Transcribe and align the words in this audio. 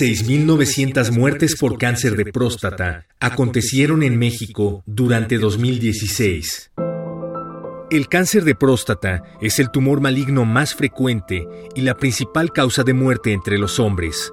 6.900 0.00 1.12
muertes 1.12 1.56
por 1.56 1.76
cáncer 1.76 2.16
de 2.16 2.32
próstata 2.32 3.04
acontecieron 3.20 4.02
en 4.02 4.18
México 4.18 4.82
durante 4.86 5.36
2016. 5.36 6.70
El 7.90 8.08
cáncer 8.08 8.44
de 8.44 8.54
próstata 8.54 9.22
es 9.42 9.58
el 9.58 9.70
tumor 9.70 10.00
maligno 10.00 10.46
más 10.46 10.74
frecuente 10.74 11.46
y 11.74 11.82
la 11.82 11.98
principal 11.98 12.50
causa 12.50 12.82
de 12.82 12.94
muerte 12.94 13.34
entre 13.34 13.58
los 13.58 13.78
hombres. 13.78 14.32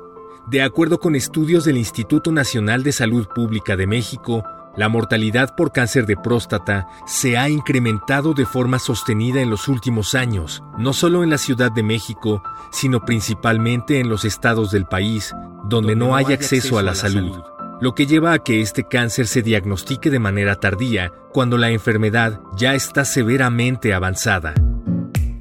De 0.50 0.62
acuerdo 0.62 1.02
con 1.02 1.18
estudios 1.18 1.66
del 1.66 1.76
Instituto 1.76 2.32
Nacional 2.32 2.84
de 2.84 2.94
Salud 2.94 3.27
Pública 3.36 3.76
de 3.76 3.88
México, 3.88 4.46
la 4.77 4.90
mortalidad 4.90 5.55
por 5.55 5.72
cáncer 5.72 6.05
de 6.05 6.16
próstata 6.16 6.88
se 7.05 7.35
ha 7.38 7.49
incrementado 7.49 8.34
de 8.34 8.45
forma 8.45 8.80
sostenida 8.80 9.41
en 9.41 9.49
los 9.49 9.68
últimos 9.68 10.16
años, 10.16 10.63
no 10.77 10.94
solo 10.94 11.23
en 11.23 11.31
la 11.31 11.40
Ciudad 11.40 11.72
de 11.72 11.84
México, 11.84 12.44
sino 12.72 13.04
principalmente 13.04 13.99
en 13.99 14.08
los 14.08 14.23
estados 14.23 14.71
del 14.71 14.85
país, 14.85 15.34
donde 15.66 15.95
no 15.95 16.16
hay 16.16 16.32
acceso 16.32 16.77
a 16.77 16.84
la 16.84 16.94
salud, 16.94 17.41
lo 17.82 17.95
que 17.95 18.05
lleva 18.05 18.34
a 18.34 18.40
que 18.40 18.62
este 18.62 18.84
cáncer 18.88 19.27
se 19.27 19.41
diagnostique 19.41 20.10
de 20.10 20.20
manera 20.20 20.55
tardía 20.55 21.12
cuando 21.34 21.57
la 21.57 21.71
enfermedad 21.71 22.40
ya 22.55 22.76
está 22.76 23.04
severamente 23.04 23.93
avanzada. 23.93 24.54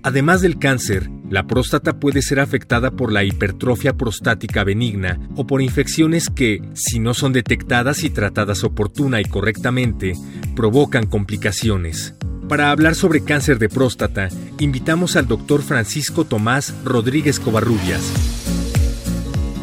Además 0.07 0.41
del 0.41 0.61
cáncer, 0.61 1.11
la 1.29 1.49
próstata 1.49 1.99
puede 1.99 2.23
ser 2.23 2.39
afectada 2.39 2.93
por 2.93 3.11
la 3.11 3.25
hipertrofia 3.25 3.97
prostática 3.97 4.63
benigna 4.63 5.19
o 5.35 5.49
por 5.49 5.61
infecciones 5.61 6.31
que, 6.31 6.63
si 6.75 7.01
no 7.01 7.13
son 7.13 7.33
detectadas 7.33 8.05
y 8.05 8.11
tratadas 8.11 8.63
oportuna 8.63 9.21
y 9.21 9.25
correctamente, 9.25 10.13
provocan 10.55 11.07
complicaciones. 11.07 12.15
Para 12.49 12.71
hablar 12.71 12.95
sobre 12.95 13.25
cáncer 13.25 13.59
de 13.59 13.69
próstata, 13.69 14.29
invitamos 14.61 15.17
al 15.17 15.27
doctor 15.27 15.61
Francisco 15.61 16.25
Tomás 16.25 16.73
Rodríguez 16.85 17.41
Covarrubias. 17.41 18.13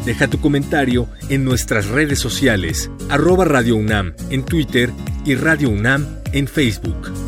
Deja 0.04 0.28
tu 0.28 0.42
comentario 0.42 1.08
en 1.30 1.46
nuestras 1.46 1.88
redes 1.88 2.18
sociales, 2.18 2.90
arroba 3.08 3.46
Radio 3.46 3.76
UNAM 3.76 4.12
en 4.28 4.44
Twitter 4.44 4.92
y 5.24 5.36
Radio 5.36 5.70
UNAM 5.70 6.06
en 6.34 6.48
Facebook. 6.48 7.23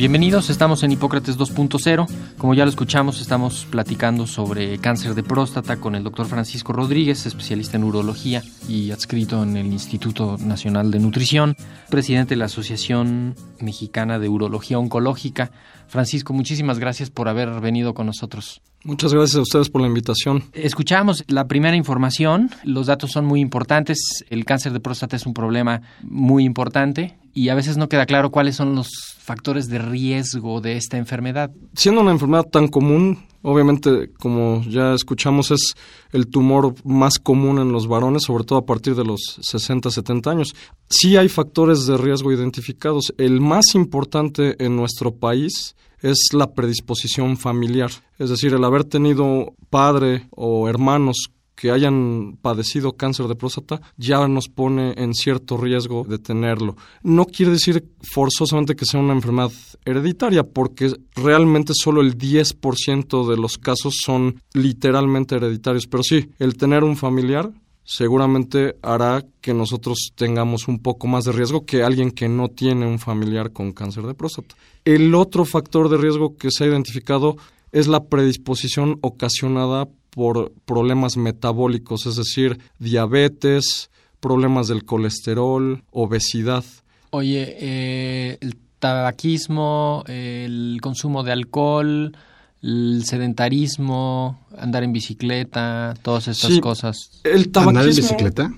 Bienvenidos, 0.00 0.48
estamos 0.48 0.82
en 0.82 0.92
Hipócrates 0.92 1.36
2.0. 1.36 2.06
Como 2.38 2.54
ya 2.54 2.64
lo 2.64 2.70
escuchamos, 2.70 3.20
estamos 3.20 3.66
platicando 3.68 4.26
sobre 4.26 4.78
cáncer 4.78 5.14
de 5.14 5.22
próstata 5.22 5.76
con 5.76 5.94
el 5.94 6.04
doctor 6.04 6.24
Francisco 6.24 6.72
Rodríguez, 6.72 7.26
especialista 7.26 7.76
en 7.76 7.84
urología 7.84 8.42
y 8.66 8.92
adscrito 8.92 9.42
en 9.42 9.58
el 9.58 9.66
Instituto 9.66 10.38
Nacional 10.38 10.90
de 10.90 11.00
Nutrición, 11.00 11.54
presidente 11.90 12.30
de 12.30 12.38
la 12.38 12.46
Asociación 12.46 13.34
Mexicana 13.60 14.18
de 14.18 14.30
Urología 14.30 14.78
Oncológica. 14.78 15.50
Francisco, 15.86 16.32
muchísimas 16.32 16.78
gracias 16.78 17.10
por 17.10 17.28
haber 17.28 17.60
venido 17.60 17.92
con 17.92 18.06
nosotros. 18.06 18.62
Muchas 18.84 19.12
gracias 19.12 19.36
a 19.36 19.42
ustedes 19.42 19.68
por 19.68 19.82
la 19.82 19.88
invitación. 19.88 20.44
Escuchamos 20.54 21.24
la 21.28 21.46
primera 21.46 21.76
información, 21.76 22.48
los 22.64 22.86
datos 22.86 23.10
son 23.10 23.26
muy 23.26 23.40
importantes, 23.40 24.24
el 24.30 24.46
cáncer 24.46 24.72
de 24.72 24.80
próstata 24.80 25.16
es 25.16 25.26
un 25.26 25.34
problema 25.34 25.82
muy 26.02 26.44
importante 26.44 27.18
y 27.34 27.48
a 27.48 27.54
veces 27.54 27.76
no 27.76 27.88
queda 27.88 28.06
claro 28.06 28.30
cuáles 28.30 28.56
son 28.56 28.74
los 28.74 28.88
factores 29.18 29.68
de 29.68 29.78
riesgo 29.78 30.60
de 30.60 30.76
esta 30.76 30.96
enfermedad. 30.98 31.50
Siendo 31.74 32.00
una 32.00 32.10
enfermedad 32.10 32.44
tan 32.44 32.68
común, 32.68 33.24
obviamente, 33.42 34.10
como 34.18 34.62
ya 34.68 34.94
escuchamos, 34.94 35.50
es 35.50 35.74
el 36.12 36.26
tumor 36.28 36.74
más 36.84 37.18
común 37.18 37.58
en 37.58 37.72
los 37.72 37.86
varones, 37.86 38.24
sobre 38.24 38.44
todo 38.44 38.58
a 38.58 38.66
partir 38.66 38.94
de 38.94 39.04
los 39.04 39.38
60, 39.40 39.90
70 39.90 40.30
años. 40.30 40.54
Sí 40.88 41.16
hay 41.16 41.28
factores 41.28 41.86
de 41.86 41.96
riesgo 41.96 42.32
identificados. 42.32 43.12
El 43.18 43.40
más 43.40 43.74
importante 43.74 44.56
en 44.64 44.76
nuestro 44.76 45.14
país 45.14 45.76
es 46.02 46.30
la 46.32 46.52
predisposición 46.52 47.36
familiar, 47.36 47.90
es 48.18 48.30
decir, 48.30 48.54
el 48.54 48.64
haber 48.64 48.84
tenido 48.84 49.54
padre 49.68 50.26
o 50.30 50.68
hermanos 50.68 51.30
que 51.60 51.70
hayan 51.70 52.38
padecido 52.40 52.96
cáncer 52.96 53.28
de 53.28 53.34
próstata 53.34 53.82
ya 53.98 54.26
nos 54.28 54.48
pone 54.48 54.94
en 54.96 55.12
cierto 55.12 55.58
riesgo 55.58 56.06
de 56.08 56.18
tenerlo. 56.18 56.74
No 57.02 57.26
quiere 57.26 57.52
decir 57.52 57.84
forzosamente 58.00 58.74
que 58.74 58.86
sea 58.86 58.98
una 58.98 59.12
enfermedad 59.12 59.52
hereditaria, 59.84 60.42
porque 60.42 60.90
realmente 61.14 61.74
solo 61.76 62.00
el 62.00 62.16
10% 62.16 63.28
de 63.28 63.36
los 63.36 63.58
casos 63.58 63.98
son 64.02 64.40
literalmente 64.54 65.34
hereditarios, 65.34 65.86
pero 65.86 66.02
sí, 66.02 66.30
el 66.38 66.56
tener 66.56 66.82
un 66.82 66.96
familiar 66.96 67.52
seguramente 67.84 68.76
hará 68.80 69.22
que 69.42 69.52
nosotros 69.52 70.12
tengamos 70.14 70.66
un 70.66 70.78
poco 70.78 71.08
más 71.08 71.24
de 71.24 71.32
riesgo 71.32 71.66
que 71.66 71.82
alguien 71.82 72.10
que 72.10 72.30
no 72.30 72.48
tiene 72.48 72.86
un 72.86 72.98
familiar 72.98 73.52
con 73.52 73.72
cáncer 73.72 74.04
de 74.04 74.14
próstata. 74.14 74.54
El 74.86 75.14
otro 75.14 75.44
factor 75.44 75.90
de 75.90 75.98
riesgo 75.98 76.38
que 76.38 76.50
se 76.50 76.64
ha 76.64 76.68
identificado 76.68 77.36
es 77.70 77.86
la 77.86 78.04
predisposición 78.04 78.98
ocasionada 79.02 79.88
por 80.10 80.52
problemas 80.64 81.16
metabólicos, 81.16 82.06
es 82.06 82.16
decir, 82.16 82.58
diabetes, 82.78 83.90
problemas 84.20 84.68
del 84.68 84.84
colesterol, 84.84 85.82
obesidad. 85.90 86.64
Oye, 87.10 87.56
eh, 87.58 88.38
el 88.40 88.56
tabaquismo, 88.78 90.04
el 90.06 90.78
consumo 90.80 91.22
de 91.22 91.32
alcohol, 91.32 92.16
el 92.62 93.02
sedentarismo, 93.04 94.38
andar 94.58 94.82
en 94.84 94.92
bicicleta, 94.92 95.94
todas 96.02 96.28
estas 96.28 96.58
cosas. 96.60 97.22
El 97.24 97.50
tabaquismo. 97.50 97.70
¿Andar 97.70 97.88
en 97.88 97.96
bicicleta? 97.96 98.52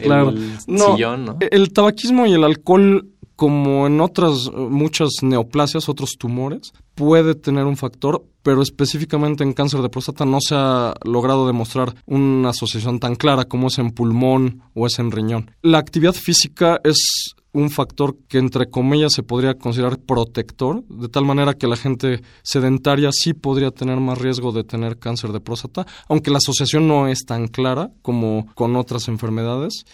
claro. 0.02 0.30
el 0.30 0.58
sillón, 0.58 1.24
¿no? 1.24 1.38
El 1.40 1.72
tabaquismo 1.72 2.26
y 2.26 2.32
el 2.32 2.44
alcohol, 2.44 3.08
como 3.38 3.86
en 3.86 4.00
otras 4.00 4.50
muchas 4.52 5.10
neoplasias, 5.22 5.88
otros 5.88 6.16
tumores, 6.18 6.72
puede 6.96 7.36
tener 7.36 7.66
un 7.66 7.76
factor, 7.76 8.24
pero 8.42 8.62
específicamente 8.62 9.44
en 9.44 9.52
cáncer 9.52 9.80
de 9.80 9.88
próstata 9.88 10.24
no 10.24 10.38
se 10.40 10.56
ha 10.56 10.94
logrado 11.04 11.46
demostrar 11.46 11.94
una 12.04 12.48
asociación 12.48 12.98
tan 12.98 13.14
clara 13.14 13.44
como 13.44 13.68
es 13.68 13.78
en 13.78 13.92
pulmón 13.92 14.62
o 14.74 14.88
es 14.88 14.98
en 14.98 15.12
riñón. 15.12 15.52
La 15.62 15.78
actividad 15.78 16.14
física 16.14 16.80
es 16.82 17.36
un 17.52 17.70
factor 17.70 18.16
que 18.26 18.38
entre 18.38 18.70
comillas 18.70 19.12
se 19.12 19.22
podría 19.22 19.54
considerar 19.54 20.00
protector, 20.00 20.82
de 20.88 21.08
tal 21.08 21.24
manera 21.24 21.54
que 21.54 21.68
la 21.68 21.76
gente 21.76 22.22
sedentaria 22.42 23.10
sí 23.12 23.34
podría 23.34 23.70
tener 23.70 24.00
más 24.00 24.18
riesgo 24.18 24.50
de 24.50 24.64
tener 24.64 24.98
cáncer 24.98 25.30
de 25.30 25.38
próstata, 25.38 25.86
aunque 26.08 26.32
la 26.32 26.38
asociación 26.38 26.88
no 26.88 27.06
es 27.06 27.20
tan 27.24 27.46
clara 27.46 27.92
como 28.02 28.52
con 28.56 28.74
otras 28.74 29.06
enfermedades. 29.06 29.84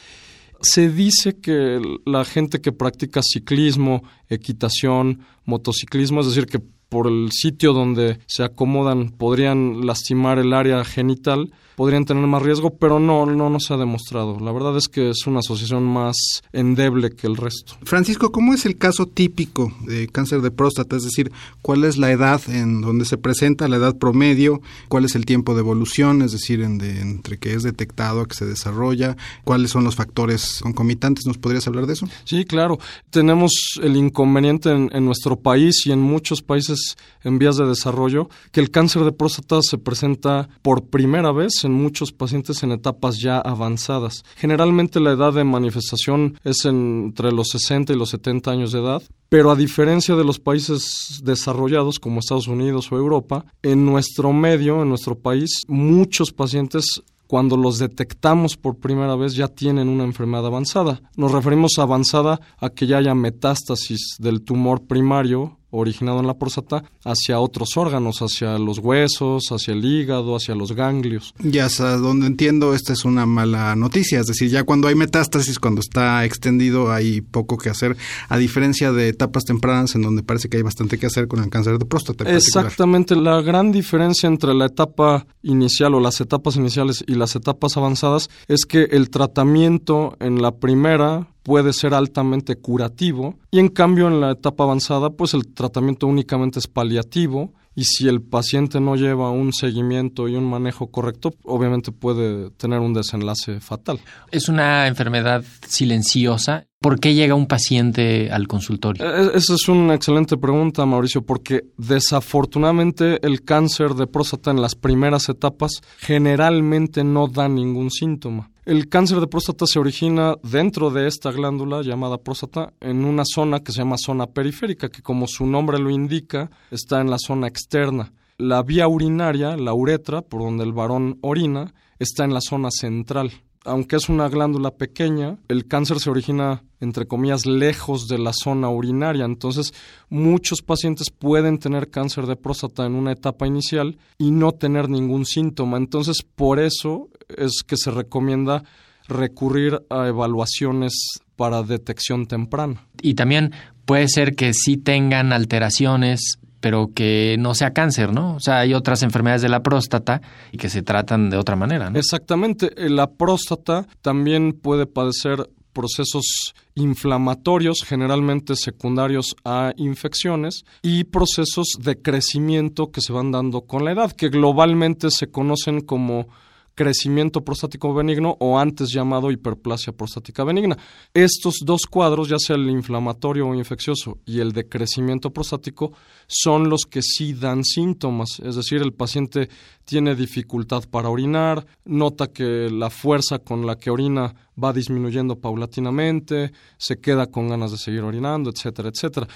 Se 0.61 0.91
dice 0.91 1.41
que 1.41 1.81
la 2.07 2.25
gente 2.25 2.61
que 2.61 2.73
practica 2.73 3.21
ciclismo, 3.23 4.03
equitación, 4.29 5.21
motociclismo, 5.45 6.21
es 6.21 6.29
decir, 6.29 6.47
que 6.47 6.61
por 6.89 7.07
el 7.07 7.31
sitio 7.33 7.73
donde 7.73 8.21
se 8.27 8.45
acomodan 8.45 9.11
podrían 9.11 9.87
lastimar 9.87 10.39
el 10.39 10.53
área 10.53 10.85
genital, 10.85 11.53
podrían 11.77 12.05
tener 12.05 12.27
más 12.27 12.43
riesgo, 12.43 12.71
pero 12.71 13.01
no, 13.01 13.27
no, 13.27 13.51
no 13.51 13.61
se 13.61 13.75
ha 13.75 13.77
demostrado. 13.77 14.39
La 14.41 14.53
verdad 14.53 14.77
es 14.77 14.89
que 14.89 15.11
es 15.11 15.27
una 15.27 15.41
asociación 15.41 15.85
más 15.85 16.17
endeble 16.53 17.11
que 17.11 17.27
el 17.27 17.37
resto. 17.37 17.75
Francisco, 17.82 18.32
¿cómo 18.32 18.55
es 18.55 18.67
el 18.67 18.76
caso 18.76 19.06
típico 19.06 19.73
de 19.87 20.09
cáncer 20.09 20.41
de 20.41 20.50
próstata? 20.50 20.97
Es 20.97 21.05
decir, 21.05 21.32
¿cuál 21.62 21.85
es 21.85 21.97
la 21.97 22.11
edad 22.11 22.41
en 22.49 22.81
donde 22.81 23.05
se 23.05 23.19
presenta, 23.19 23.69
la 23.69 23.76
edad 23.76 23.97
promedio? 23.97 24.61
¿Cuál 24.88 25.05
es 25.05 25.15
el 25.15 25.26
tiempo 25.26 25.55
de 25.55 25.61
evolución? 25.61 26.23
Es 26.23 26.32
decir, 26.32 26.62
entre 26.62 27.38
que 27.38 27.55
es 27.55 27.62
detectado 27.62 28.21
a 28.21 28.26
que 28.26 28.35
se 28.35 28.47
desarrolla. 28.47 29.17
¿Cuáles 29.44 29.71
son 29.71 29.85
los 29.85 29.97
factores 29.97 30.61
concomitantes? 30.62 31.26
¿Nos 31.26 31.38
podrías 31.38 31.67
hablar 31.67 31.87
de 31.87 31.94
eso? 31.94 32.09
Sí, 32.25 32.44
claro. 32.44 32.79
Tenemos 33.11 33.53
el 33.82 33.97
inconveniente 33.97 34.71
en, 34.71 34.91
en 34.93 35.05
nuestro 35.05 35.37
país 35.37 35.87
y 35.87 35.93
en 35.93 36.00
muchos 36.00 36.43
países 36.43 36.97
en 37.23 37.38
vías 37.38 37.56
de 37.56 37.67
desarrollo 37.67 38.29
que 38.53 38.61
el 38.61 38.71
cáncer 38.71 39.05
de 39.05 39.12
próstata 39.12 39.61
se 39.62 39.79
presenta 39.79 40.49
por 40.62 40.85
primera 40.85 41.32
vez 41.32 41.63
en 41.64 41.72
muchos 41.72 42.12
pacientes 42.12 42.62
en 42.62 42.72
etapas 42.72 43.19
ya 43.19 43.38
avanzadas. 43.38 44.25
Generalmente 44.37 45.00
la 45.00 45.12
edad 45.12 45.32
de 45.32 45.44
manifestación 45.44 46.38
es 46.44 46.64
entre 46.64 47.32
los 47.32 47.49
60 47.49 47.93
y 47.93 47.96
los 47.96 48.11
70 48.11 48.50
años 48.50 48.72
de 48.72 48.81
edad, 48.81 49.02
pero 49.28 49.50
a 49.50 49.56
diferencia 49.56 50.14
de 50.14 50.25
los 50.25 50.38
países 50.38 51.20
desarrollados 51.25 51.99
como 51.99 52.20
Estados 52.20 52.49
Unidos 52.49 52.90
o 52.93 52.96
Europa, 52.96 53.44
en 53.62 53.84
nuestro 53.84 54.32
medio, 54.32 54.82
en 54.82 54.88
nuestro 54.88 55.19
país, 55.19 55.62
muchos 55.66 56.32
pacientes 56.32 57.02
cuando 57.26 57.56
los 57.56 57.78
detectamos 57.78 58.56
por 58.56 58.76
primera 58.76 59.16
vez 59.16 59.34
ya 59.34 59.49
tienen 59.49 59.88
una 59.88 60.05
enfermedad 60.05 60.46
avanzada. 60.46 61.00
Nos 61.16 61.32
referimos 61.32 61.78
a 61.78 61.82
avanzada 61.82 62.40
a 62.58 62.70
que 62.70 62.87
ya 62.87 62.99
haya 62.99 63.14
metástasis 63.14 64.16
del 64.19 64.43
tumor 64.43 64.87
primario 64.87 65.58
originado 65.75 66.21
en 66.21 66.26
la 66.26 66.35
próstata 66.35 66.85
hacia 67.05 67.41
otros 67.41 67.76
órganos, 67.76 68.21
hacia 68.21 68.59
los 68.59 68.79
huesos, 68.79 69.44
hacia 69.50 69.75
el 69.75 69.85
hígado, 69.85 70.37
hacia 70.37 70.55
los 70.55 70.73
ganglios. 70.73 71.35
Ya 71.38 71.67
hasta 71.67 71.97
donde 71.97 72.26
entiendo, 72.26 72.75
esta 72.75 72.93
es 72.93 73.05
una 73.05 73.26
mala 73.26 73.75
noticia, 73.76 74.21
es 74.21 74.26
decir, 74.26 74.50
ya 74.50 74.65
cuando 74.65 74.88
hay 74.88 74.94
metástasis, 74.94 75.59
cuando 75.59 75.81
está 75.81 76.25
extendido, 76.25 76.93
hay 76.93 77.21
poco 77.21 77.59
que 77.59 77.71
hacer, 77.71 77.97
a 78.29 78.38
diferencia 78.38 78.93
de 78.93 79.09
etapas 79.09 79.44
tempranas 79.44 79.94
en 79.94 80.03
donde 80.03 80.23
parece 80.23 80.49
que 80.49 80.56
hay 80.56 80.62
bastante 80.62 80.99
que 80.99 81.06
hacer 81.06 81.29
con 81.29 81.43
el 81.43 81.50
cáncer 81.50 81.79
de 81.79 81.85
próstata. 81.85 82.25
Exactamente, 82.31 83.17
la 83.17 83.41
gran 83.43 83.73
diferencia 83.73 84.26
entre 84.26 84.55
la 84.55 84.67
etapa 84.67 85.26
inicial 85.43 85.94
o 85.94 86.00
las 86.00 86.21
etapas 86.21 86.56
iniciales 86.56 87.05
y 87.06 87.15
las 87.15 87.37
etapas 87.37 87.76
avanzadas 87.76 88.31
es 88.49 88.65
que 88.65 88.85
el 88.85 89.11
tratamiento 89.11 90.17
en 90.21 90.41
la 90.41 90.56
primera 90.56 91.29
puede 91.44 91.73
ser 91.73 91.94
altamente 91.94 92.56
curativo 92.56 93.38
y 93.52 93.61
en 93.61 93.69
cambio 93.69 94.08
en 94.08 94.20
la 94.20 94.32
etapa 94.32 94.64
avanzada 94.64 95.11
pues 95.11 95.35
el 95.35 95.55
tratamiento 95.55 96.08
únicamente 96.08 96.58
es 96.58 96.67
paliativo 96.67 97.52
y 97.76 97.85
si 97.85 98.08
el 98.08 98.23
paciente 98.23 98.81
no 98.81 98.96
lleva 98.96 99.31
un 99.31 99.52
seguimiento 99.52 100.29
y 100.29 100.37
un 100.37 100.49
manejo 100.49 100.91
correcto, 100.91 101.35
obviamente 101.43 101.93
puede 101.93 102.50
tener 102.50 102.79
un 102.79 102.94
desenlace 102.94 103.61
fatal. 103.61 104.00
Es 104.31 104.49
una 104.49 104.87
enfermedad 104.87 105.44
silenciosa. 105.67 106.67
¿Por 106.85 107.01
qué 107.01 107.15
llega 107.15 107.35
un 107.35 107.47
paciente 107.47 108.31
al 108.31 108.47
consultorio? 108.47 109.03
E-, 109.03 109.23
e-, 109.23 109.39
esa 109.39 109.55
es 109.55 109.69
una 109.69 109.95
excelente 109.95 110.37
pregunta, 110.37 110.85
Mauricio, 110.85 111.23
porque 111.23 111.65
desafortunadamente 111.79 113.27
el 113.27 113.43
cáncer 113.43 113.95
de 113.95 114.07
próstata 114.07 114.51
en 114.51 114.61
las 114.61 114.75
primeras 114.75 115.31
etapas 115.31 115.81
generalmente 115.97 117.03
no 117.03 117.27
da 117.27 117.49
ningún 117.49 117.91
síntoma. 117.91 118.51
El 118.67 118.91
cáncer 118.91 119.21
de 119.21 119.29
próstata 119.29 119.65
se 119.65 119.79
origina 119.79 120.35
dentro 120.43 120.91
de 120.91 121.07
esta 121.07 121.33
glándula 121.33 121.81
llamada 121.81 122.19
próstata 122.19 122.75
en 122.81 123.07
una 123.07 123.23
zona 123.25 123.61
que 123.61 123.73
se 123.73 123.79
llama 123.79 123.97
zona 123.97 124.27
periférica, 124.27 124.91
que 124.91 125.01
como 125.01 125.27
su 125.27 125.47
nombre 125.47 125.79
lo 125.79 125.89
indica, 125.89 126.51
está 126.71 127.01
en 127.01 127.09
la 127.09 127.17
zona 127.19 127.47
externa. 127.47 128.13
La 128.37 128.63
vía 128.63 128.89
urinaria, 128.89 129.57
la 129.57 129.73
uretra, 129.73 130.21
por 130.21 130.43
donde 130.43 130.65
el 130.65 130.75
varón 130.75 131.19
orina, 131.23 131.73
está 131.99 132.25
en 132.25 132.35
la 132.35 132.43
zona 132.43 132.69
central. 132.71 133.33
Aunque 133.64 133.96
es 133.96 134.08
una 134.08 134.28
glándula 134.28 134.72
pequeña, 134.72 135.38
el 135.49 135.66
cáncer 135.66 135.99
se 135.99 136.11
origina, 136.11 136.62
entre 136.81 137.06
comillas, 137.06 137.46
lejos 137.46 138.08
de 138.08 138.19
la 138.19 138.32
zona 138.32 138.69
urinaria. 138.69 139.25
Entonces, 139.25 139.72
muchos 140.11 140.61
pacientes 140.61 141.11
pueden 141.11 141.58
tener 141.58 141.90
cáncer 141.90 142.26
de 142.26 142.37
próstata 142.37 142.84
en 142.84 142.94
una 142.94 143.12
etapa 143.12 143.46
inicial 143.46 143.96
y 144.19 144.31
no 144.31 144.52
tener 144.52 144.88
ningún 144.90 145.25
síntoma. 145.25 145.78
Entonces, 145.78 146.19
por 146.22 146.61
eso 146.61 147.08
es 147.28 147.62
que 147.66 147.76
se 147.76 147.90
recomienda 147.90 148.64
recurrir 149.08 149.82
a 149.90 150.08
evaluaciones 150.08 151.20
para 151.37 151.62
detección 151.62 152.26
temprana. 152.26 152.87
Y 153.02 153.14
también 153.14 153.52
puede 153.84 154.08
ser 154.08 154.34
que 154.34 154.52
sí 154.52 154.76
tengan 154.76 155.32
alteraciones, 155.32 156.38
pero 156.64 156.94
que 156.94 157.37
no 157.38 157.55
sea 157.55 157.75
cáncer, 157.75 158.14
¿no? 158.14 158.37
O 158.37 158.40
sea, 158.40 158.61
hay 158.61 158.72
otras 158.72 159.02
enfermedades 159.02 159.43
de 159.43 159.50
la 159.50 159.62
próstata 159.62 160.22
y 160.50 160.56
que 160.56 160.70
se 160.70 160.81
tratan 160.81 161.28
de 161.28 161.37
otra 161.37 161.56
manera, 161.56 161.90
¿no? 161.90 161.99
Exactamente. 161.99 162.70
La 162.88 163.11
próstata 163.11 163.87
también 164.00 164.55
puede 164.55 164.87
padecer 164.87 165.50
procesos 165.75 166.55
inflamatorios, 166.75 167.84
generalmente 167.87 168.56
secundarios 168.56 169.37
a 169.44 169.75
infecciones, 169.76 170.64
y 170.81 171.05
procesos 171.05 171.66
de 171.81 172.00
crecimiento 172.00 172.90
que 172.90 173.02
se 173.02 173.12
van 173.12 173.31
dando 173.31 173.66
con 173.66 173.84
la 173.84 173.93
edad, 173.93 174.12
que 174.12 174.31
globalmente 174.31 175.11
se 175.11 175.26
conocen 175.26 175.82
como 175.82 176.28
crecimiento 176.75 177.44
prostático 177.44 177.94
benigno 177.94 178.37
o 178.41 178.59
antes 178.59 178.91
llamado 178.93 179.31
hiperplasia 179.31 179.93
prostática 179.93 180.44
benigna. 180.44 180.76
Estos 181.12 181.56
dos 181.65 181.87
cuadros, 181.87 182.29
ya 182.29 182.38
sea 182.38 182.56
el 182.56 182.69
inflamatorio 182.69 183.49
o 183.49 183.55
infeccioso 183.55 184.19
y 184.26 184.41
el 184.41 184.53
de 184.53 184.69
crecimiento 184.69 185.31
prostático, 185.31 185.93
son 186.26 186.69
los 186.69 186.82
que 186.82 187.03
sí 187.03 187.32
dan 187.35 187.65
síntomas, 187.65 188.41
es 188.41 188.56
decir, 188.56 188.82
el 188.82 188.93
paciente 188.93 189.49
tiene 189.85 190.15
dificultad 190.15 190.85
para 190.91 191.09
orinar, 191.09 191.67
nota 191.85 192.29
que 192.29 192.71
la 192.71 192.91
fuerza 192.91 193.38
con 193.38 193.67
la 193.67 193.76
que 193.76 193.91
orina 193.91 194.35
va 194.62 194.73
disminuyendo 194.73 195.37
paulatinamente, 195.37 196.53
se 196.76 196.97
queda 196.97 197.26
con 197.26 197.49
ganas 197.49 197.73
de 197.73 197.79
seguir 197.79 198.03
orinando, 198.03 198.50
etcétera, 198.50 198.91
etcétera. 198.93 199.29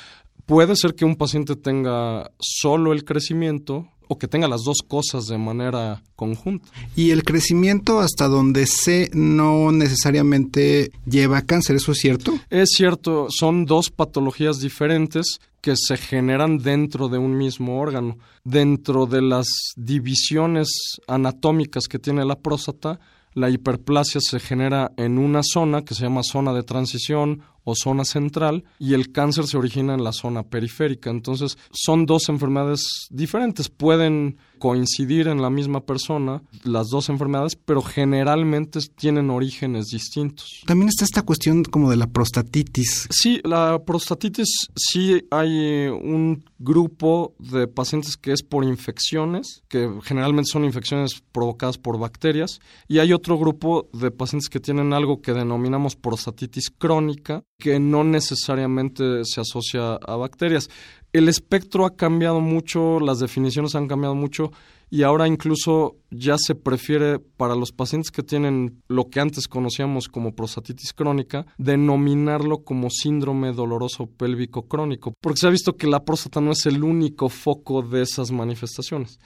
Puede 0.47 0.77
ser 0.77 0.95
que 0.95 1.05
un 1.05 1.17
paciente 1.17 1.57
tenga 1.57 2.31
solo 2.39 2.93
el 2.93 3.05
crecimiento 3.05 3.89
o 4.09 4.19
que 4.19 4.29
tenga 4.29 4.49
las 4.49 4.63
dos 4.65 4.79
cosas 4.87 5.27
de 5.27 5.39
manera 5.39 6.03
conjunta. 6.17 6.69
Y 6.97 7.11
el 7.11 7.23
crecimiento 7.23 8.01
hasta 8.01 8.27
donde 8.27 8.67
sé 8.67 9.11
no 9.13 9.71
necesariamente 9.71 10.91
lleva 11.07 11.39
a 11.39 11.43
cáncer, 11.43 11.77
¿eso 11.77 11.93
es 11.93 11.99
cierto? 11.99 12.33
Es 12.51 12.71
cierto, 12.71 13.29
son 13.31 13.65
dos 13.65 13.91
patologías 13.91 14.59
diferentes 14.59 15.39
que 15.61 15.75
se 15.77 15.97
generan 15.97 16.59
dentro 16.59 17.09
de 17.09 17.19
un 17.19 17.37
mismo 17.37 17.81
órgano. 17.81 18.17
Dentro 18.45 19.07
de 19.07 19.23
las 19.23 19.49
divisiones 19.77 20.69
anatómicas 21.07 21.85
que 21.89 21.99
tiene 21.99 22.25
la 22.25 22.37
próstata, 22.37 23.01
la 23.35 23.51
hiperplasia 23.51 24.21
se 24.21 24.41
genera 24.41 24.93
en 24.97 25.19
una 25.19 25.43
zona 25.43 25.83
que 25.83 25.95
se 25.95 26.03
llama 26.03 26.23
zona 26.23 26.53
de 26.53 26.63
transición 26.63 27.43
o 27.65 27.75
zona 27.75 28.05
central 28.05 28.65
y 28.79 28.95
el 28.95 29.13
cáncer 29.13 29.47
se 29.47 29.59
origina 29.59 29.95
en 29.95 30.05
la 30.05 30.13
zona 30.13 30.43
periférica. 30.43 31.11
Entonces, 31.11 31.59
son 31.71 32.07
dos 32.07 32.29
enfermedades 32.29 33.09
diferentes. 33.11 33.69
Pueden 33.69 34.39
coincidir 34.59 35.29
en 35.29 35.41
la 35.41 35.51
misma 35.51 35.81
persona 35.81 36.43
las 36.65 36.89
dos 36.89 37.09
enfermedades, 37.09 37.57
pero 37.57 37.83
generalmente 37.83 38.81
tienen 38.97 39.31
orígenes 39.31 39.87
distintos. 39.87 40.63
También 40.67 40.89
está 40.89 41.05
esta 41.05 41.23
cuestión 41.23 41.65
como 41.65 41.91
de 41.91 41.97
la 41.97 42.07
prostatitis. 42.09 43.09
Sí, 43.11 43.41
la 43.45 43.83
prostatitis 43.85 44.69
sí 44.77 45.23
hay 45.31 45.87
un 45.89 46.45
grupo 46.59 47.35
de 47.39 47.69
pacientes 47.69 48.17
que 48.17 48.33
es 48.33 48.43
por 48.43 48.65
infecciones, 48.65 49.63
que 49.69 49.89
generalmente 50.03 50.51
son 50.51 50.65
infecciones 50.65 51.23
provocadas 51.33 51.79
por 51.79 51.99
bacterias, 51.99 52.61
y 52.89 52.99
hay 52.99 53.13
otro 53.13 53.39
grupo 53.39 53.89
de 53.93 54.11
pacientes 54.11 54.49
que 54.49 54.61
tienen 54.61 54.93
algo 54.93 55.21
que 55.21 55.33
denominamos 55.33 55.97
prostatitis 55.97 56.71
crónica, 56.71 57.45
que 57.59 57.81
no 57.81 58.05
necesariamente 58.05 59.25
se 59.25 59.41
asocia 59.41 59.95
a 59.95 60.17
bacterias. 60.17 60.71
El 61.13 61.29
espectro 61.29 61.87
ha 61.87 61.97
cambiado 61.97 62.41
mucho, 62.41 63.01
las 63.01 63.19
definiciones 63.19 63.75
han 63.75 63.89
cambiado 63.89 64.15
mucho 64.15 64.53
y 64.91 65.03
ahora 65.03 65.27
incluso 65.27 65.97
ya 66.11 66.37
se 66.39 66.55
prefiere 66.55 67.19
para 67.19 67.57
los 67.57 67.73
pacientes 67.73 68.13
que 68.13 68.23
tienen 68.23 68.83
lo 68.87 69.11
que 69.11 69.21
antes 69.21 69.49
conocíamos 69.49 70.09
como 70.09 70.35
prostatitis 70.35 70.93
crónica, 70.93 71.47
denominarlo 71.59 72.59
como 72.59 72.91
síndrome 72.91 73.53
doloroso 73.53 74.07
pélvico 74.07 74.69
crónico, 74.69 75.13
porque 75.21 75.41
se 75.41 75.49
ha 75.49 75.51
visto 75.51 75.77
que 75.77 75.89
la 75.89 76.05
próstata 76.05 76.41
no 76.41 76.53
es 76.53 76.65
el 76.67 76.85
único 76.85 77.29
foco 77.29 77.83
de 77.83 78.03
esas 78.03 78.31
manifestaciones. 78.31 79.19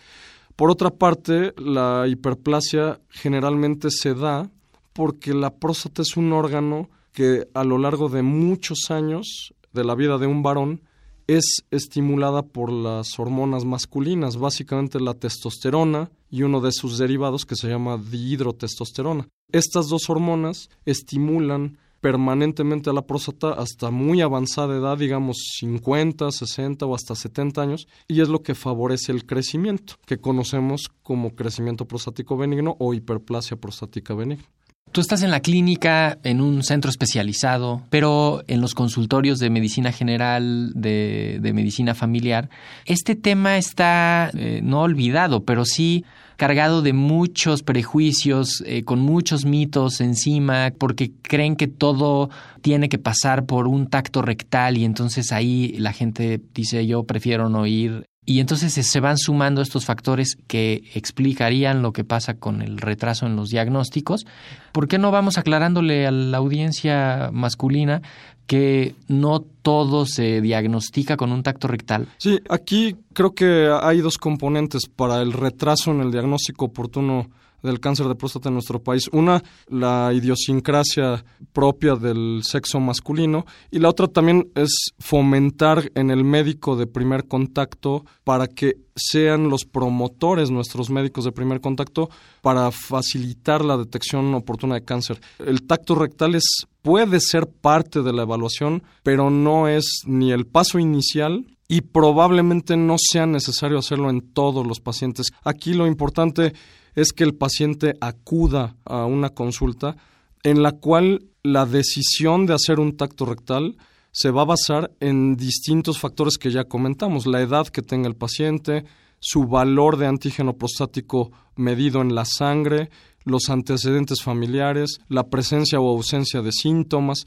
Por 0.56 0.70
otra 0.70 0.90
parte, 0.90 1.52
la 1.58 2.06
hiperplasia 2.08 3.00
generalmente 3.10 3.90
se 3.90 4.14
da 4.14 4.50
porque 4.94 5.34
la 5.34 5.54
próstata 5.54 6.02
es 6.02 6.16
un 6.16 6.32
órgano 6.32 6.88
que 7.12 7.48
a 7.54 7.64
lo 7.64 7.78
largo 7.78 8.08
de 8.08 8.22
muchos 8.22 8.90
años 8.90 9.54
de 9.72 9.84
la 9.84 9.94
vida 9.94 10.18
de 10.18 10.26
un 10.26 10.42
varón 10.42 10.82
es 11.26 11.64
estimulada 11.70 12.42
por 12.42 12.72
las 12.72 13.18
hormonas 13.18 13.64
masculinas, 13.64 14.36
básicamente 14.36 15.00
la 15.00 15.14
testosterona 15.14 16.10
y 16.30 16.42
uno 16.42 16.60
de 16.60 16.72
sus 16.72 16.98
derivados 16.98 17.44
que 17.46 17.56
se 17.56 17.68
llama 17.68 17.96
dihidrotestosterona. 17.96 19.28
Estas 19.52 19.88
dos 19.88 20.10
hormonas 20.10 20.68
estimulan 20.84 21.78
permanentemente 22.00 22.90
a 22.90 22.92
la 22.92 23.06
próstata 23.06 23.52
hasta 23.52 23.92
muy 23.92 24.20
avanzada 24.22 24.76
edad, 24.76 24.98
digamos 24.98 25.36
50, 25.60 26.32
60 26.32 26.84
o 26.84 26.94
hasta 26.96 27.14
70 27.14 27.62
años, 27.62 27.86
y 28.08 28.20
es 28.20 28.28
lo 28.28 28.42
que 28.42 28.56
favorece 28.56 29.12
el 29.12 29.24
crecimiento, 29.24 29.94
que 30.04 30.18
conocemos 30.18 30.90
como 31.02 31.36
crecimiento 31.36 31.86
prostático 31.86 32.36
benigno 32.36 32.76
o 32.80 32.92
hiperplasia 32.92 33.56
prostática 33.56 34.14
benigna. 34.14 34.44
Tú 34.92 35.00
estás 35.00 35.22
en 35.22 35.30
la 35.30 35.40
clínica, 35.40 36.18
en 36.22 36.42
un 36.42 36.62
centro 36.62 36.90
especializado, 36.90 37.80
pero 37.88 38.44
en 38.46 38.60
los 38.60 38.74
consultorios 38.74 39.38
de 39.38 39.48
medicina 39.48 39.90
general, 39.90 40.70
de, 40.74 41.40
medicina 41.54 41.94
familiar, 41.94 42.50
este 42.84 43.16
tema 43.16 43.56
está 43.56 44.30
eh, 44.36 44.60
no 44.62 44.82
olvidado, 44.82 45.44
pero 45.44 45.64
sí 45.64 46.04
cargado 46.36 46.82
de 46.82 46.92
muchos 46.92 47.62
prejuicios, 47.62 48.62
eh, 48.66 48.84
con 48.84 48.98
muchos 49.00 49.46
mitos 49.46 50.02
encima, 50.02 50.72
porque 50.76 51.12
creen 51.22 51.56
que 51.56 51.68
todo 51.68 52.28
tiene 52.60 52.90
que 52.90 52.98
pasar 52.98 53.46
por 53.46 53.68
un 53.68 53.86
tacto 53.86 54.20
rectal 54.20 54.76
y 54.76 54.84
entonces 54.84 55.32
ahí 55.32 55.74
la 55.78 55.94
gente 55.94 56.38
dice 56.52 56.86
yo 56.86 57.04
prefiero 57.04 57.48
no 57.48 57.66
ir 57.66 58.04
y 58.24 58.38
entonces 58.40 58.72
se 58.72 59.00
van 59.00 59.18
sumando 59.18 59.62
estos 59.62 59.84
factores 59.84 60.36
que 60.46 60.84
explicarían 60.94 61.82
lo 61.82 61.92
que 61.92 62.04
pasa 62.04 62.34
con 62.34 62.62
el 62.62 62.78
retraso 62.78 63.26
en 63.26 63.34
los 63.34 63.50
diagnósticos. 63.50 64.26
¿Por 64.70 64.86
qué 64.86 64.98
no 64.98 65.10
vamos 65.10 65.38
aclarándole 65.38 66.06
a 66.06 66.12
la 66.12 66.38
audiencia 66.38 67.30
masculina 67.32 68.00
que 68.46 68.94
no 69.08 69.40
todo 69.40 70.06
se 70.06 70.40
diagnostica 70.40 71.16
con 71.16 71.32
un 71.32 71.42
tacto 71.42 71.66
rectal? 71.66 72.08
Sí, 72.18 72.38
aquí 72.48 72.96
creo 73.12 73.34
que 73.34 73.68
hay 73.82 74.00
dos 74.00 74.18
componentes 74.18 74.86
para 74.86 75.20
el 75.20 75.32
retraso 75.32 75.90
en 75.90 76.00
el 76.00 76.12
diagnóstico 76.12 76.66
oportuno 76.66 77.28
del 77.62 77.80
cáncer 77.80 78.06
de 78.08 78.14
próstata 78.14 78.48
en 78.48 78.54
nuestro 78.54 78.82
país. 78.82 79.08
Una, 79.12 79.42
la 79.68 80.12
idiosincrasia 80.12 81.24
propia 81.52 81.96
del 81.96 82.42
sexo 82.44 82.80
masculino 82.80 83.46
y 83.70 83.78
la 83.78 83.88
otra 83.88 84.08
también 84.08 84.50
es 84.54 84.92
fomentar 84.98 85.90
en 85.94 86.10
el 86.10 86.24
médico 86.24 86.76
de 86.76 86.86
primer 86.86 87.26
contacto 87.26 88.04
para 88.24 88.46
que 88.46 88.76
sean 88.94 89.48
los 89.48 89.64
promotores 89.64 90.50
nuestros 90.50 90.90
médicos 90.90 91.24
de 91.24 91.32
primer 91.32 91.60
contacto 91.60 92.10
para 92.42 92.70
facilitar 92.70 93.64
la 93.64 93.76
detección 93.76 94.34
oportuna 94.34 94.74
de 94.74 94.84
cáncer. 94.84 95.20
El 95.38 95.66
tacto 95.66 95.94
rectal 95.94 96.34
es 96.34 96.66
puede 96.82 97.20
ser 97.20 97.46
parte 97.46 98.02
de 98.02 98.12
la 98.12 98.22
evaluación, 98.22 98.82
pero 99.02 99.30
no 99.30 99.68
es 99.68 100.02
ni 100.06 100.32
el 100.32 100.46
paso 100.46 100.78
inicial 100.78 101.46
y 101.68 101.80
probablemente 101.80 102.76
no 102.76 102.96
sea 102.98 103.26
necesario 103.26 103.78
hacerlo 103.78 104.10
en 104.10 104.20
todos 104.20 104.66
los 104.66 104.80
pacientes. 104.80 105.28
Aquí 105.44 105.72
lo 105.72 105.86
importante 105.86 106.52
es 106.94 107.12
que 107.12 107.24
el 107.24 107.34
paciente 107.34 107.94
acuda 108.00 108.76
a 108.84 109.04
una 109.04 109.30
consulta 109.30 109.96
en 110.42 110.62
la 110.62 110.72
cual 110.72 111.26
la 111.42 111.66
decisión 111.66 112.46
de 112.46 112.54
hacer 112.54 112.80
un 112.80 112.96
tacto 112.96 113.24
rectal 113.24 113.76
se 114.12 114.30
va 114.30 114.42
a 114.42 114.46
basar 114.46 114.92
en 115.00 115.36
distintos 115.36 115.98
factores 115.98 116.36
que 116.36 116.50
ya 116.50 116.64
comentamos, 116.64 117.26
la 117.26 117.40
edad 117.40 117.68
que 117.68 117.82
tenga 117.82 118.08
el 118.08 118.16
paciente, 118.16 118.84
su 119.18 119.46
valor 119.46 119.96
de 119.96 120.06
antígeno 120.06 120.54
prostático 120.54 121.32
medido 121.56 122.02
en 122.02 122.14
la 122.14 122.24
sangre, 122.24 122.90
los 123.24 123.48
antecedentes 123.48 124.22
familiares, 124.22 124.98
la 125.08 125.28
presencia 125.28 125.80
o 125.80 125.88
ausencia 125.88 126.42
de 126.42 126.52
síntomas. 126.52 127.24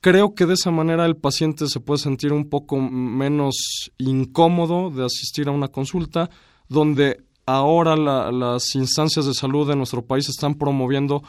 Creo 0.00 0.34
que 0.34 0.46
de 0.46 0.54
esa 0.54 0.70
manera 0.70 1.06
el 1.06 1.16
paciente 1.16 1.66
se 1.68 1.80
puede 1.80 1.98
sentir 1.98 2.32
un 2.32 2.48
poco 2.48 2.80
menos 2.80 3.90
incómodo 3.98 4.90
de 4.90 5.04
asistir 5.04 5.48
a 5.48 5.52
una 5.52 5.68
consulta, 5.68 6.30
donde 6.68 7.24
ahora 7.46 7.96
las 7.96 8.74
instancias 8.74 9.26
de 9.26 9.34
salud 9.34 9.68
de 9.68 9.76
nuestro 9.76 10.02
país 10.02 10.28
están 10.28 10.54
promoviendo 10.54 11.22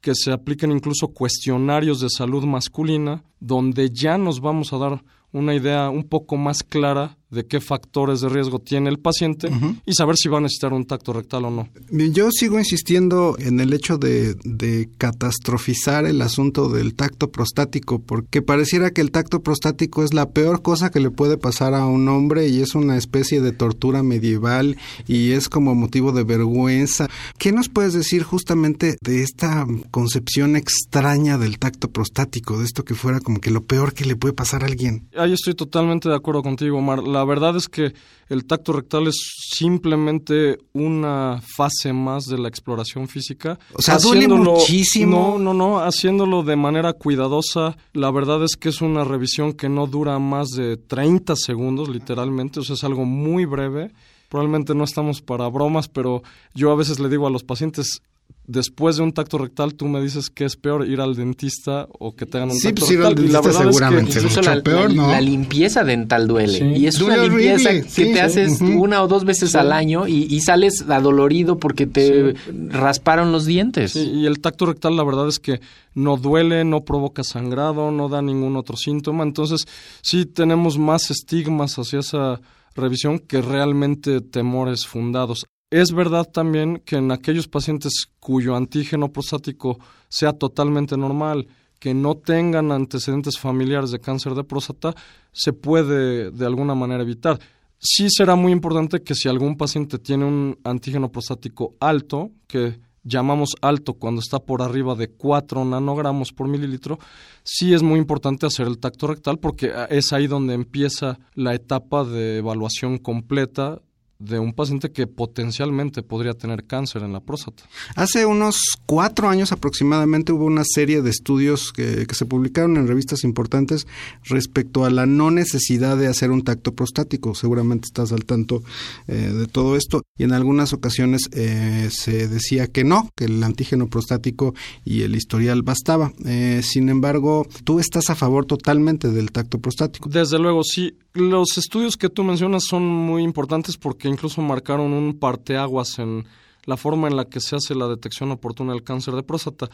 que 0.00 0.14
se 0.14 0.32
apliquen 0.32 0.72
incluso 0.72 1.08
cuestionarios 1.08 2.00
de 2.00 2.08
salud 2.08 2.44
masculina, 2.44 3.24
donde 3.40 3.90
ya 3.90 4.16
nos 4.16 4.40
vamos 4.40 4.72
a 4.72 4.78
dar 4.78 5.02
una 5.32 5.54
idea 5.54 5.90
un 5.90 6.04
poco 6.04 6.36
más 6.36 6.62
clara 6.62 7.17
de 7.30 7.46
qué 7.46 7.60
factores 7.60 8.20
de 8.20 8.28
riesgo 8.28 8.58
tiene 8.58 8.88
el 8.88 8.98
paciente 8.98 9.50
y 9.84 9.92
saber 9.92 10.16
si 10.16 10.28
va 10.28 10.38
a 10.38 10.40
necesitar 10.40 10.72
un 10.72 10.86
tacto 10.86 11.12
rectal 11.12 11.44
o 11.44 11.50
no. 11.50 11.68
Yo 11.90 12.30
sigo 12.30 12.58
insistiendo 12.58 13.36
en 13.38 13.60
el 13.60 13.72
hecho 13.74 13.98
de, 13.98 14.34
de, 14.44 14.88
catastrofizar 14.96 16.06
el 16.06 16.22
asunto 16.22 16.68
del 16.70 16.94
tacto 16.94 17.30
prostático, 17.30 17.98
porque 17.98 18.40
pareciera 18.40 18.90
que 18.90 19.02
el 19.02 19.10
tacto 19.10 19.42
prostático 19.42 20.04
es 20.04 20.14
la 20.14 20.30
peor 20.30 20.62
cosa 20.62 20.90
que 20.90 21.00
le 21.00 21.10
puede 21.10 21.36
pasar 21.36 21.74
a 21.74 21.86
un 21.86 22.08
hombre 22.08 22.48
y 22.48 22.60
es 22.60 22.74
una 22.74 22.96
especie 22.96 23.40
de 23.40 23.52
tortura 23.52 24.02
medieval 24.02 24.76
y 25.06 25.32
es 25.32 25.48
como 25.48 25.74
motivo 25.74 26.12
de 26.12 26.24
vergüenza. 26.24 27.08
¿Qué 27.38 27.52
nos 27.52 27.68
puedes 27.68 27.92
decir 27.92 28.22
justamente 28.22 28.96
de 29.02 29.22
esta 29.22 29.66
concepción 29.90 30.56
extraña 30.56 31.36
del 31.36 31.58
tacto 31.58 31.90
prostático, 31.90 32.58
de 32.58 32.64
esto 32.64 32.84
que 32.84 32.94
fuera 32.94 33.20
como 33.20 33.40
que 33.40 33.50
lo 33.50 33.64
peor 33.64 33.92
que 33.92 34.06
le 34.06 34.16
puede 34.16 34.32
pasar 34.32 34.62
a 34.62 34.66
alguien? 34.66 35.08
Ahí 35.16 35.32
estoy 35.32 35.54
totalmente 35.54 36.08
de 36.08 36.14
acuerdo 36.14 36.42
contigo, 36.42 36.78
Omar 36.78 37.02
la 37.02 37.17
verdad 37.24 37.56
es 37.56 37.68
que 37.68 37.94
el 38.28 38.44
tacto 38.44 38.72
rectal 38.72 39.06
es 39.06 39.16
simplemente 39.54 40.58
una 40.72 41.40
fase 41.56 41.92
más 41.92 42.24
de 42.24 42.38
la 42.38 42.48
exploración 42.48 43.08
física. 43.08 43.58
O 43.74 43.82
sea, 43.82 43.98
duele 43.98 44.28
muchísimo. 44.28 45.36
No, 45.38 45.52
no, 45.52 45.54
no, 45.54 45.78
haciéndolo 45.80 46.42
de 46.42 46.56
manera 46.56 46.92
cuidadosa. 46.92 47.76
La 47.92 48.10
verdad 48.10 48.42
es 48.44 48.56
que 48.56 48.68
es 48.68 48.80
una 48.80 49.04
revisión 49.04 49.52
que 49.52 49.68
no 49.68 49.86
dura 49.86 50.18
más 50.18 50.48
de 50.50 50.76
30 50.76 51.36
segundos, 51.36 51.88
literalmente. 51.88 52.60
O 52.60 52.62
sea, 52.62 52.74
es 52.74 52.84
algo 52.84 53.04
muy 53.04 53.44
breve. 53.46 53.92
Probablemente 54.28 54.74
no 54.74 54.84
estamos 54.84 55.22
para 55.22 55.48
bromas, 55.48 55.88
pero 55.88 56.22
yo 56.54 56.70
a 56.70 56.76
veces 56.76 57.00
le 57.00 57.08
digo 57.08 57.26
a 57.26 57.30
los 57.30 57.44
pacientes, 57.44 58.02
después 58.46 58.96
de 58.96 59.02
un 59.02 59.12
tacto 59.12 59.36
rectal, 59.36 59.74
tú 59.74 59.86
me 59.88 60.00
dices 60.00 60.30
que 60.30 60.44
es 60.46 60.56
peor 60.56 60.86
ir 60.88 61.00
al 61.02 61.14
dentista 61.14 61.86
o 61.98 62.16
que 62.16 62.24
te 62.24 62.38
hagan 62.38 62.50
un 62.50 62.56
sí, 62.56 62.68
tacto 62.68 62.80
pues 62.80 62.92
ir 62.92 63.00
al 63.02 63.16
rectal. 63.16 63.24
Y 63.24 63.28
la 63.28 63.40
dentista 63.40 63.58
verdad 63.60 63.72
seguramente 63.72 64.10
es 64.18 64.24
que 64.34 64.40
es 64.40 64.46
la, 64.46 64.62
peor, 64.62 64.90
la- 64.90 64.94
¿no? 65.02 65.08
la 65.10 65.20
limpieza 65.20 65.84
dental 65.84 66.26
duele. 66.26 66.58
Sí. 66.58 66.64
Y 66.64 66.86
es 66.86 67.00
una 67.02 67.16
limpieza 67.18 67.68
horrible, 67.68 67.82
que 67.84 67.90
sí, 67.90 68.02
te 68.04 68.12
sí, 68.14 68.18
haces 68.18 68.60
una 68.62 69.02
o 69.02 69.08
dos 69.08 69.24
veces 69.24 69.54
al 69.54 69.70
año 69.72 70.08
y, 70.08 70.22
y 70.34 70.40
sales 70.40 70.82
adolorido 70.88 71.58
porque 71.58 71.86
te 71.86 72.34
rasparon 72.70 73.32
los 73.32 73.44
dientes. 73.44 73.92
Sí, 73.92 74.00
y 74.14 74.26
el 74.26 74.40
tacto 74.40 74.64
rectal 74.66 74.96
la 74.96 75.04
verdad 75.04 75.28
es 75.28 75.38
que 75.38 75.60
no 75.94 76.16
duele, 76.16 76.64
no 76.64 76.84
provoca 76.84 77.24
sangrado, 77.24 77.90
no 77.90 78.08
da 78.08 78.22
ningún 78.22 78.56
otro 78.56 78.76
síntoma. 78.76 79.24
Entonces, 79.24 79.66
sí 80.00 80.24
tenemos 80.24 80.78
más 80.78 81.10
estigmas 81.10 81.74
hacia 81.78 81.98
esa 81.98 82.40
revisión 82.74 83.18
que 83.18 83.42
realmente 83.42 84.20
temores 84.20 84.86
fundados. 84.86 85.44
Es 85.70 85.92
verdad 85.92 86.24
también 86.24 86.80
que 86.82 86.96
en 86.96 87.12
aquellos 87.12 87.46
pacientes 87.46 88.06
cuyo 88.20 88.56
antígeno 88.56 89.12
prostático 89.12 89.78
sea 90.08 90.32
totalmente 90.32 90.96
normal, 90.96 91.46
que 91.78 91.92
no 91.92 92.14
tengan 92.16 92.72
antecedentes 92.72 93.38
familiares 93.38 93.90
de 93.90 94.00
cáncer 94.00 94.34
de 94.34 94.44
próstata, 94.44 94.94
se 95.30 95.52
puede 95.52 96.30
de 96.30 96.46
alguna 96.46 96.74
manera 96.74 97.02
evitar. 97.02 97.38
Sí 97.78 98.08
será 98.08 98.34
muy 98.34 98.50
importante 98.50 99.02
que 99.02 99.14
si 99.14 99.28
algún 99.28 99.58
paciente 99.58 99.98
tiene 99.98 100.24
un 100.24 100.58
antígeno 100.64 101.12
prostático 101.12 101.74
alto, 101.80 102.30
que 102.46 102.80
llamamos 103.04 103.50
alto 103.60 103.92
cuando 103.92 104.20
está 104.22 104.38
por 104.38 104.62
arriba 104.62 104.94
de 104.94 105.08
4 105.10 105.66
nanogramos 105.66 106.32
por 106.32 106.48
mililitro, 106.48 106.98
sí 107.44 107.74
es 107.74 107.82
muy 107.82 107.98
importante 107.98 108.46
hacer 108.46 108.66
el 108.66 108.78
tacto 108.78 109.06
rectal 109.06 109.38
porque 109.38 109.70
es 109.90 110.14
ahí 110.14 110.28
donde 110.28 110.54
empieza 110.54 111.18
la 111.34 111.54
etapa 111.54 112.04
de 112.04 112.38
evaluación 112.38 112.96
completa 112.96 113.82
de 114.18 114.38
un 114.38 114.52
paciente 114.52 114.90
que 114.90 115.06
potencialmente 115.06 116.02
podría 116.02 116.34
tener 116.34 116.64
cáncer 116.64 117.02
en 117.02 117.12
la 117.12 117.20
próstata. 117.20 117.64
Hace 117.94 118.26
unos 118.26 118.56
cuatro 118.84 119.28
años 119.28 119.52
aproximadamente 119.52 120.32
hubo 120.32 120.44
una 120.44 120.64
serie 120.64 121.02
de 121.02 121.10
estudios 121.10 121.72
que, 121.72 122.06
que 122.06 122.14
se 122.14 122.26
publicaron 122.26 122.76
en 122.76 122.88
revistas 122.88 123.22
importantes 123.22 123.86
respecto 124.24 124.84
a 124.84 124.90
la 124.90 125.06
no 125.06 125.30
necesidad 125.30 125.96
de 125.96 126.08
hacer 126.08 126.30
un 126.30 126.42
tacto 126.42 126.74
prostático. 126.74 127.34
Seguramente 127.34 127.86
estás 127.86 128.12
al 128.12 128.24
tanto 128.24 128.62
eh, 129.06 129.14
de 129.14 129.46
todo 129.46 129.76
esto. 129.76 130.02
Y 130.16 130.24
en 130.24 130.32
algunas 130.32 130.72
ocasiones 130.72 131.28
eh, 131.32 131.88
se 131.90 132.28
decía 132.28 132.66
que 132.66 132.84
no, 132.84 133.10
que 133.14 133.26
el 133.26 133.42
antígeno 133.42 133.88
prostático 133.88 134.54
y 134.84 135.02
el 135.02 135.14
historial 135.14 135.62
bastaba. 135.62 136.12
Eh, 136.24 136.62
sin 136.64 136.88
embargo, 136.88 137.46
tú 137.64 137.78
estás 137.78 138.10
a 138.10 138.14
favor 138.14 138.46
totalmente 138.46 139.10
del 139.10 139.30
tacto 139.30 139.58
prostático. 139.60 140.08
Desde 140.08 140.38
luego, 140.38 140.64
sí. 140.64 140.96
Los 141.14 141.58
estudios 141.58 141.96
que 141.96 142.08
tú 142.08 142.22
mencionas 142.22 142.64
son 142.64 142.84
muy 142.84 143.22
importantes 143.22 143.76
porque 143.76 144.07
incluso 144.08 144.42
marcaron 144.42 144.92
un 144.92 145.18
parteaguas 145.18 145.98
en 145.98 146.26
la 146.64 146.76
forma 146.76 147.08
en 147.08 147.16
la 147.16 147.24
que 147.24 147.40
se 147.40 147.56
hace 147.56 147.74
la 147.74 147.88
detección 147.88 148.30
oportuna 148.30 148.72
del 148.72 148.82
cáncer 148.82 149.14
de 149.14 149.22
próstata. 149.22 149.70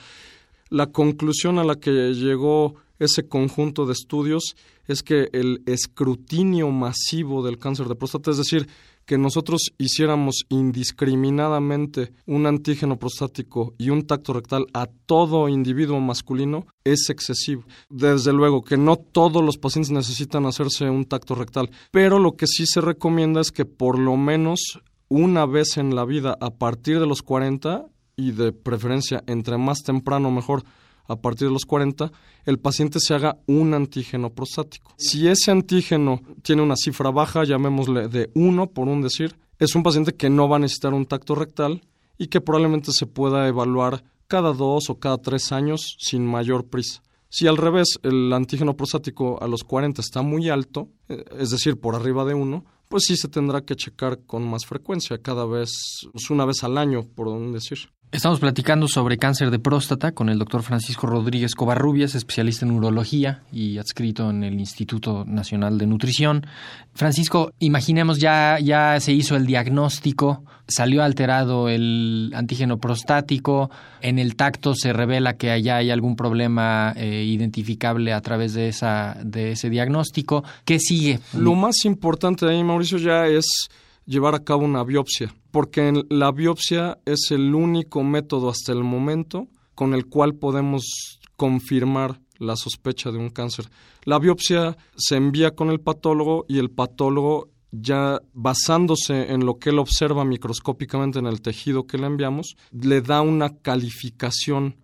La 0.70 0.86
conclusión 0.86 1.58
a 1.58 1.64
la 1.64 1.76
que 1.76 2.14
llegó 2.14 2.76
ese 2.98 3.26
conjunto 3.28 3.86
de 3.86 3.92
estudios 3.92 4.56
es 4.86 5.02
que 5.02 5.28
el 5.32 5.62
escrutinio 5.66 6.70
masivo 6.70 7.44
del 7.44 7.58
cáncer 7.58 7.88
de 7.88 7.96
próstata, 7.96 8.30
es 8.30 8.38
decir, 8.38 8.68
que 9.06 9.18
nosotros 9.18 9.72
hiciéramos 9.78 10.44
indiscriminadamente 10.48 12.12
un 12.26 12.46
antígeno 12.46 12.98
prostático 12.98 13.74
y 13.78 13.90
un 13.90 14.06
tacto 14.06 14.32
rectal 14.32 14.66
a 14.72 14.86
todo 14.86 15.48
individuo 15.48 16.00
masculino 16.00 16.66
es 16.84 17.10
excesivo. 17.10 17.64
Desde 17.88 18.32
luego 18.32 18.62
que 18.62 18.76
no 18.76 18.96
todos 18.96 19.42
los 19.42 19.58
pacientes 19.58 19.90
necesitan 19.90 20.46
hacerse 20.46 20.88
un 20.88 21.04
tacto 21.04 21.34
rectal, 21.34 21.70
pero 21.90 22.18
lo 22.18 22.36
que 22.36 22.46
sí 22.46 22.66
se 22.66 22.80
recomienda 22.80 23.40
es 23.40 23.52
que 23.52 23.64
por 23.64 23.98
lo 23.98 24.16
menos 24.16 24.80
una 25.08 25.46
vez 25.46 25.76
en 25.76 25.94
la 25.94 26.04
vida 26.04 26.36
a 26.40 26.50
partir 26.50 26.98
de 26.98 27.06
los 27.06 27.22
40 27.22 27.86
y 28.16 28.32
de 28.32 28.52
preferencia 28.52 29.22
entre 29.26 29.58
más 29.58 29.82
temprano 29.82 30.30
mejor 30.30 30.64
a 31.06 31.16
partir 31.16 31.48
de 31.48 31.52
los 31.52 31.64
40, 31.64 32.10
el 32.44 32.58
paciente 32.58 32.98
se 33.00 33.14
haga 33.14 33.38
un 33.46 33.74
antígeno 33.74 34.30
prostático. 34.30 34.94
Si 34.96 35.28
ese 35.28 35.50
antígeno 35.50 36.22
tiene 36.42 36.62
una 36.62 36.76
cifra 36.76 37.10
baja, 37.10 37.44
llamémosle 37.44 38.08
de 38.08 38.30
1 38.34 38.70
por 38.70 38.88
un 38.88 39.02
decir, 39.02 39.36
es 39.58 39.74
un 39.74 39.82
paciente 39.82 40.14
que 40.14 40.30
no 40.30 40.48
va 40.48 40.56
a 40.56 40.60
necesitar 40.60 40.94
un 40.94 41.06
tacto 41.06 41.34
rectal 41.34 41.82
y 42.18 42.28
que 42.28 42.40
probablemente 42.40 42.92
se 42.92 43.06
pueda 43.06 43.46
evaluar 43.48 44.04
cada 44.26 44.52
dos 44.52 44.90
o 44.90 44.98
cada 44.98 45.18
tres 45.18 45.52
años 45.52 45.96
sin 45.98 46.26
mayor 46.26 46.66
prisa. 46.66 47.02
Si 47.28 47.46
al 47.46 47.56
revés 47.56 47.98
el 48.02 48.32
antígeno 48.32 48.76
prostático 48.76 49.42
a 49.42 49.48
los 49.48 49.64
40 49.64 50.00
está 50.00 50.22
muy 50.22 50.50
alto, 50.50 50.88
eh, 51.08 51.24
es 51.38 51.50
decir, 51.50 51.80
por 51.80 51.96
arriba 51.96 52.24
de 52.24 52.34
1, 52.34 52.64
pues 52.88 53.04
sí 53.06 53.16
se 53.16 53.28
tendrá 53.28 53.62
que 53.62 53.74
checar 53.74 54.20
con 54.24 54.48
más 54.48 54.66
frecuencia, 54.66 55.18
cada 55.18 55.44
vez, 55.44 55.72
pues 56.12 56.30
una 56.30 56.44
vez 56.44 56.62
al 56.62 56.78
año, 56.78 57.02
por 57.02 57.26
un 57.26 57.52
decir. 57.52 57.78
Estamos 58.14 58.38
platicando 58.38 58.86
sobre 58.86 59.18
cáncer 59.18 59.50
de 59.50 59.58
próstata 59.58 60.12
con 60.12 60.28
el 60.28 60.38
doctor 60.38 60.62
Francisco 60.62 61.08
Rodríguez 61.08 61.56
Covarrubias, 61.56 62.14
especialista 62.14 62.64
en 62.64 62.70
urología 62.70 63.42
y 63.50 63.76
adscrito 63.78 64.30
en 64.30 64.44
el 64.44 64.60
Instituto 64.60 65.24
Nacional 65.26 65.78
de 65.78 65.88
Nutrición. 65.88 66.46
Francisco, 66.94 67.50
imaginemos 67.58 68.20
ya, 68.20 68.60
ya 68.60 69.00
se 69.00 69.12
hizo 69.12 69.34
el 69.34 69.46
diagnóstico, 69.46 70.44
salió 70.68 71.02
alterado 71.02 71.68
el 71.68 72.30
antígeno 72.36 72.78
prostático, 72.78 73.72
en 74.00 74.20
el 74.20 74.36
tacto 74.36 74.76
se 74.76 74.92
revela 74.92 75.36
que 75.36 75.50
allá 75.50 75.78
hay 75.78 75.90
algún 75.90 76.14
problema 76.14 76.92
eh, 76.96 77.24
identificable 77.24 78.12
a 78.12 78.20
través 78.20 78.54
de, 78.54 78.68
esa, 78.68 79.16
de 79.24 79.50
ese 79.50 79.70
diagnóstico. 79.70 80.44
¿Qué 80.64 80.78
sigue? 80.78 81.18
Lo 81.36 81.56
más 81.56 81.84
importante 81.84 82.46
ahí, 82.46 82.62
Mauricio, 82.62 82.98
ya 82.98 83.26
es 83.26 83.68
llevar 84.06 84.34
a 84.34 84.44
cabo 84.44 84.64
una 84.64 84.84
biopsia, 84.84 85.34
porque 85.50 85.92
la 86.10 86.32
biopsia 86.32 86.98
es 87.04 87.30
el 87.30 87.54
único 87.54 88.02
método 88.02 88.48
hasta 88.48 88.72
el 88.72 88.84
momento 88.84 89.48
con 89.74 89.94
el 89.94 90.06
cual 90.06 90.34
podemos 90.34 91.20
confirmar 91.36 92.20
la 92.38 92.56
sospecha 92.56 93.10
de 93.10 93.18
un 93.18 93.30
cáncer. 93.30 93.68
La 94.04 94.18
biopsia 94.18 94.76
se 94.96 95.16
envía 95.16 95.54
con 95.54 95.70
el 95.70 95.80
patólogo 95.80 96.44
y 96.48 96.58
el 96.58 96.70
patólogo 96.70 97.50
ya 97.72 98.20
basándose 98.32 99.32
en 99.32 99.44
lo 99.44 99.58
que 99.58 99.70
él 99.70 99.78
observa 99.78 100.24
microscópicamente 100.24 101.18
en 101.18 101.26
el 101.26 101.40
tejido 101.40 101.86
que 101.86 101.98
le 101.98 102.06
enviamos, 102.06 102.56
le 102.70 103.00
da 103.00 103.20
una 103.20 103.56
calificación 103.58 104.76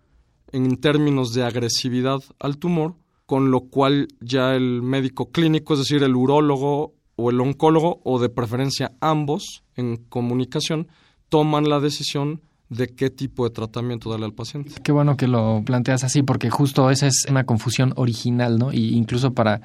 en 0.53 0.77
términos 0.79 1.33
de 1.33 1.45
agresividad 1.45 2.21
al 2.41 2.59
tumor, 2.59 2.97
con 3.27 3.53
lo 3.53 3.61
cual 3.61 4.09
ya 4.21 4.57
el 4.57 4.83
médico 4.83 5.31
clínico, 5.31 5.75
es 5.75 5.81
decir, 5.81 6.03
el 6.03 6.17
urólogo 6.17 6.95
o 7.21 7.31
el 7.31 7.41
oncólogo, 7.41 8.01
o 8.05 8.19
de 8.19 8.29
preferencia 8.29 8.93
ambos 9.01 9.63
en 9.77 9.97
comunicación, 9.97 10.89
toman 11.29 11.69
la 11.69 11.81
decisión 11.81 12.41
de 12.69 12.89
qué 12.89 13.11
tipo 13.11 13.45
de 13.45 13.51
tratamiento 13.51 14.11
darle 14.11 14.27
al 14.27 14.33
paciente. 14.33 14.73
Qué 14.83 14.93
bueno 14.93 15.17
que 15.17 15.27
lo 15.27 15.63
planteas 15.65 16.05
así, 16.05 16.23
porque 16.23 16.51
justo 16.51 16.91
esa 16.91 17.09
es 17.09 17.27
una 17.29 17.45
confusión 17.45 17.93
original, 17.97 18.59
¿no? 18.59 18.73
Y 18.73 18.97
incluso 18.97 19.35
para 19.35 19.61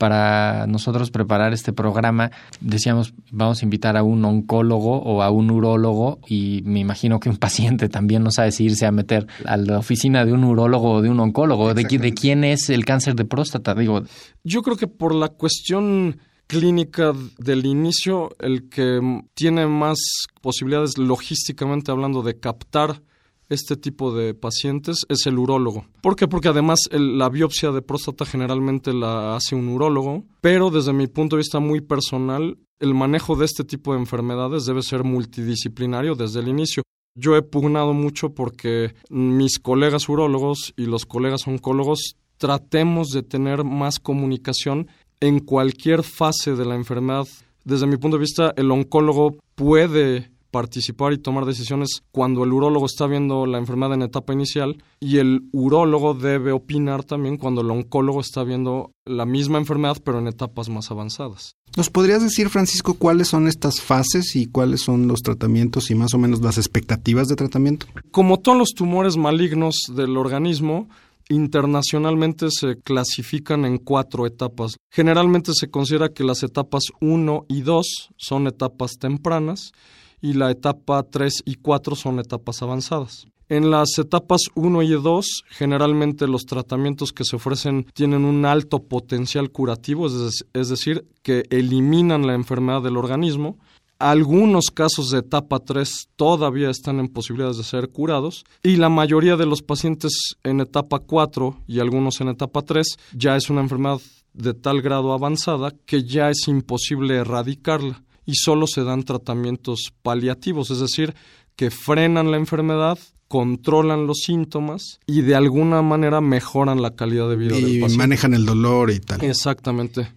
para 0.00 0.66
nosotros 0.66 1.10
preparar 1.10 1.52
este 1.52 1.74
programa, 1.74 2.30
decíamos, 2.62 3.12
vamos 3.30 3.60
a 3.60 3.66
invitar 3.66 3.98
a 3.98 4.02
un 4.02 4.24
oncólogo 4.24 4.96
o 4.96 5.20
a 5.20 5.28
un 5.28 5.50
urólogo 5.50 6.20
y 6.26 6.62
me 6.64 6.80
imagino 6.80 7.20
que 7.20 7.28
un 7.28 7.36
paciente 7.36 7.90
también 7.90 8.22
no 8.22 8.30
sabe 8.30 8.50
si 8.50 8.64
irse 8.64 8.86
a 8.86 8.92
meter 8.92 9.26
a 9.44 9.58
la 9.58 9.78
oficina 9.78 10.24
de 10.24 10.32
un 10.32 10.42
urólogo 10.44 10.92
o 10.92 11.02
de 11.02 11.10
un 11.10 11.20
oncólogo. 11.20 11.74
¿De, 11.74 11.84
de 11.84 12.14
quién 12.14 12.44
es 12.44 12.70
el 12.70 12.86
cáncer 12.86 13.14
de 13.14 13.26
próstata? 13.26 13.74
Digo, 13.74 14.02
yo 14.42 14.62
creo 14.62 14.78
que 14.78 14.86
por 14.86 15.14
la 15.14 15.28
cuestión 15.28 16.18
clínica 16.50 17.12
del 17.38 17.64
inicio, 17.64 18.30
el 18.40 18.68
que 18.68 19.00
tiene 19.34 19.68
más 19.68 19.98
posibilidades 20.40 20.98
logísticamente 20.98 21.92
hablando 21.92 22.22
de 22.22 22.40
captar 22.40 23.02
este 23.48 23.76
tipo 23.76 24.12
de 24.12 24.34
pacientes 24.34 25.06
es 25.08 25.26
el 25.26 25.38
urólogo. 25.38 25.86
¿Por 26.02 26.16
qué? 26.16 26.26
Porque 26.26 26.48
además 26.48 26.80
la 26.90 27.28
biopsia 27.28 27.70
de 27.70 27.82
próstata 27.82 28.24
generalmente 28.24 28.92
la 28.92 29.36
hace 29.36 29.54
un 29.54 29.68
urólogo, 29.68 30.24
pero 30.40 30.70
desde 30.70 30.92
mi 30.92 31.06
punto 31.06 31.36
de 31.36 31.40
vista 31.40 31.60
muy 31.60 31.80
personal, 31.80 32.58
el 32.80 32.94
manejo 32.94 33.36
de 33.36 33.44
este 33.44 33.62
tipo 33.62 33.92
de 33.92 34.00
enfermedades 34.00 34.66
debe 34.66 34.82
ser 34.82 35.04
multidisciplinario 35.04 36.16
desde 36.16 36.40
el 36.40 36.48
inicio. 36.48 36.82
Yo 37.14 37.36
he 37.36 37.42
pugnado 37.42 37.92
mucho 37.92 38.34
porque 38.34 38.94
mis 39.08 39.60
colegas 39.60 40.08
urólogos 40.08 40.74
y 40.76 40.86
los 40.86 41.06
colegas 41.06 41.46
oncólogos 41.46 42.16
tratemos 42.38 43.10
de 43.10 43.22
tener 43.22 43.62
más 43.62 44.00
comunicación 44.00 44.88
en 45.20 45.40
cualquier 45.40 46.02
fase 46.02 46.54
de 46.54 46.64
la 46.64 46.74
enfermedad. 46.74 47.28
Desde 47.64 47.86
mi 47.86 47.96
punto 47.96 48.16
de 48.16 48.22
vista, 48.22 48.52
el 48.56 48.70
oncólogo 48.70 49.36
puede 49.54 50.30
participar 50.50 51.12
y 51.12 51.18
tomar 51.18 51.44
decisiones 51.44 52.02
cuando 52.10 52.44
el 52.44 52.52
urólogo 52.52 52.86
está 52.86 53.06
viendo 53.06 53.46
la 53.46 53.58
enfermedad 53.58 53.94
en 53.94 54.02
etapa 54.02 54.32
inicial 54.32 54.82
y 54.98 55.18
el 55.18 55.42
urólogo 55.52 56.14
debe 56.14 56.52
opinar 56.52 57.04
también 57.04 57.36
cuando 57.36 57.60
el 57.60 57.70
oncólogo 57.70 58.20
está 58.20 58.42
viendo 58.44 58.92
la 59.04 59.26
misma 59.26 59.58
enfermedad 59.58 59.98
pero 60.04 60.18
en 60.18 60.26
etapas 60.26 60.68
más 60.68 60.90
avanzadas. 60.90 61.54
¿Nos 61.76 61.88
podrías 61.88 62.20
decir, 62.20 62.48
Francisco, 62.48 62.94
cuáles 62.94 63.28
son 63.28 63.46
estas 63.46 63.80
fases 63.80 64.34
y 64.34 64.46
cuáles 64.46 64.80
son 64.80 65.06
los 65.06 65.22
tratamientos 65.22 65.90
y 65.90 65.94
más 65.94 66.14
o 66.14 66.18
menos 66.18 66.40
las 66.40 66.58
expectativas 66.58 67.28
de 67.28 67.36
tratamiento? 67.36 67.86
Como 68.10 68.40
todos 68.40 68.58
los 68.58 68.70
tumores 68.70 69.16
malignos 69.16 69.76
del 69.94 70.16
organismo, 70.16 70.88
internacionalmente 71.30 72.50
se 72.50 72.76
clasifican 72.76 73.64
en 73.64 73.78
cuatro 73.78 74.26
etapas. 74.26 74.76
Generalmente 74.90 75.52
se 75.54 75.70
considera 75.70 76.10
que 76.10 76.24
las 76.24 76.42
etapas 76.42 76.84
1 77.00 77.46
y 77.48 77.62
2 77.62 78.10
son 78.16 78.46
etapas 78.46 78.98
tempranas 78.98 79.72
y 80.20 80.34
la 80.34 80.50
etapa 80.50 81.02
3 81.02 81.42
y 81.46 81.54
4 81.54 81.96
son 81.96 82.18
etapas 82.18 82.62
avanzadas. 82.62 83.26
En 83.48 83.70
las 83.70 83.98
etapas 83.98 84.42
1 84.54 84.82
y 84.82 84.90
2, 84.90 85.44
generalmente 85.48 86.28
los 86.28 86.44
tratamientos 86.44 87.12
que 87.12 87.24
se 87.24 87.34
ofrecen 87.34 87.84
tienen 87.94 88.24
un 88.24 88.44
alto 88.44 88.84
potencial 88.84 89.50
curativo, 89.50 90.06
es, 90.06 90.68
decir, 90.68 91.04
que 91.22 91.42
eliminan 91.50 92.28
la 92.28 92.34
enfermedad 92.34 92.80
del 92.80 92.96
organismo. 92.96 93.58
Algunos 94.00 94.70
casos 94.72 95.10
de 95.10 95.18
etapa 95.18 95.58
3 95.58 96.08
todavía 96.16 96.70
están 96.70 97.00
en 97.00 97.08
posibilidades 97.08 97.58
de 97.58 97.64
ser 97.64 97.90
curados 97.90 98.46
y 98.62 98.76
la 98.76 98.88
mayoría 98.88 99.36
de 99.36 99.44
los 99.44 99.60
pacientes 99.60 100.36
en 100.42 100.60
etapa 100.60 101.00
4 101.00 101.64
y 101.66 101.80
algunos 101.80 102.18
en 102.22 102.28
etapa 102.28 102.62
3 102.62 102.96
ya 103.12 103.36
es 103.36 103.50
una 103.50 103.60
enfermedad 103.60 104.00
de 104.32 104.54
tal 104.54 104.80
grado 104.80 105.12
avanzada 105.12 105.74
que 105.84 106.04
ya 106.04 106.30
es 106.30 106.48
imposible 106.48 107.16
erradicarla 107.16 108.02
y 108.24 108.36
solo 108.36 108.66
se 108.66 108.84
dan 108.84 109.02
tratamientos 109.02 109.92
paliativos, 110.02 110.70
es 110.70 110.80
decir, 110.80 111.14
que 111.54 111.70
frenan 111.70 112.30
la 112.30 112.38
enfermedad, 112.38 112.98
controlan 113.28 114.06
los 114.06 114.20
síntomas 114.24 114.98
y 115.06 115.20
de 115.20 115.34
alguna 115.34 115.82
manera 115.82 116.22
mejoran 116.22 116.80
la 116.80 116.96
calidad 116.96 117.28
de 117.28 117.36
vida 117.36 117.54
y 117.54 117.60
del 117.60 117.80
paciente. 117.82 117.96
manejan 117.98 118.32
el 118.32 118.46
dolor 118.46 118.90
y 118.90 119.00
tal. 119.00 119.22
Exactamente. 119.22 120.08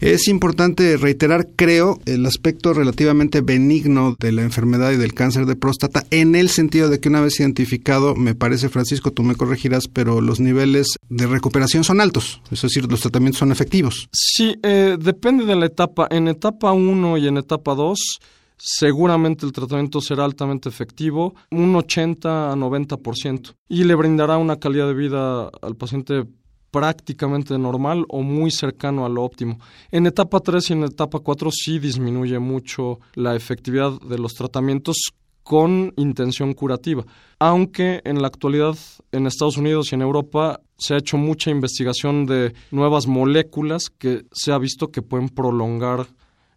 Es 0.00 0.28
importante 0.28 0.96
reiterar, 0.96 1.48
creo, 1.56 1.98
el 2.06 2.24
aspecto 2.26 2.72
relativamente 2.72 3.40
benigno 3.40 4.16
de 4.18 4.32
la 4.32 4.42
enfermedad 4.42 4.92
y 4.92 4.96
del 4.96 5.14
cáncer 5.14 5.46
de 5.46 5.56
próstata 5.56 6.04
en 6.10 6.34
el 6.34 6.48
sentido 6.48 6.88
de 6.88 7.00
que 7.00 7.08
una 7.08 7.20
vez 7.20 7.40
identificado, 7.40 8.14
me 8.14 8.34
parece, 8.34 8.68
Francisco, 8.68 9.10
tú 9.10 9.22
me 9.22 9.34
corregirás, 9.34 9.88
pero 9.88 10.20
los 10.20 10.40
niveles 10.40 10.96
de 11.08 11.26
recuperación 11.26 11.84
son 11.84 12.00
altos, 12.00 12.40
es 12.50 12.62
decir, 12.62 12.90
los 12.90 13.00
tratamientos 13.00 13.38
son 13.38 13.52
efectivos. 13.52 14.08
Sí, 14.12 14.56
eh, 14.62 14.96
depende 15.00 15.44
de 15.44 15.56
la 15.56 15.66
etapa. 15.66 16.06
En 16.10 16.28
etapa 16.28 16.72
1 16.72 17.18
y 17.18 17.28
en 17.28 17.38
etapa 17.38 17.74
2 17.74 18.18
seguramente 18.58 19.46
el 19.46 19.52
tratamiento 19.52 20.00
será 20.00 20.24
altamente 20.24 20.68
efectivo, 20.68 21.34
un 21.50 21.74
80 21.76 22.52
a 22.52 22.56
90%, 22.56 23.54
y 23.68 23.84
le 23.84 23.94
brindará 23.94 24.36
una 24.36 24.56
calidad 24.56 24.88
de 24.88 24.94
vida 24.94 25.48
al 25.62 25.76
paciente 25.76 26.24
prácticamente 26.70 27.58
normal 27.58 28.04
o 28.08 28.22
muy 28.22 28.50
cercano 28.50 29.04
a 29.04 29.08
lo 29.08 29.24
óptimo. 29.24 29.58
En 29.90 30.06
etapa 30.06 30.40
3 30.40 30.70
y 30.70 30.72
en 30.74 30.84
etapa 30.84 31.20
4 31.20 31.50
sí 31.50 31.78
disminuye 31.78 32.38
mucho 32.38 33.00
la 33.14 33.34
efectividad 33.34 34.00
de 34.00 34.18
los 34.18 34.34
tratamientos 34.34 35.12
con 35.42 35.94
intención 35.96 36.52
curativa, 36.52 37.06
aunque 37.38 38.02
en 38.04 38.20
la 38.20 38.28
actualidad 38.28 38.76
en 39.12 39.26
Estados 39.26 39.56
Unidos 39.56 39.90
y 39.90 39.94
en 39.94 40.02
Europa 40.02 40.60
se 40.76 40.92
ha 40.92 40.98
hecho 40.98 41.16
mucha 41.16 41.50
investigación 41.50 42.26
de 42.26 42.52
nuevas 42.70 43.06
moléculas 43.06 43.88
que 43.88 44.26
se 44.30 44.52
ha 44.52 44.58
visto 44.58 44.88
que 44.88 45.00
pueden 45.00 45.30
prolongar 45.30 46.06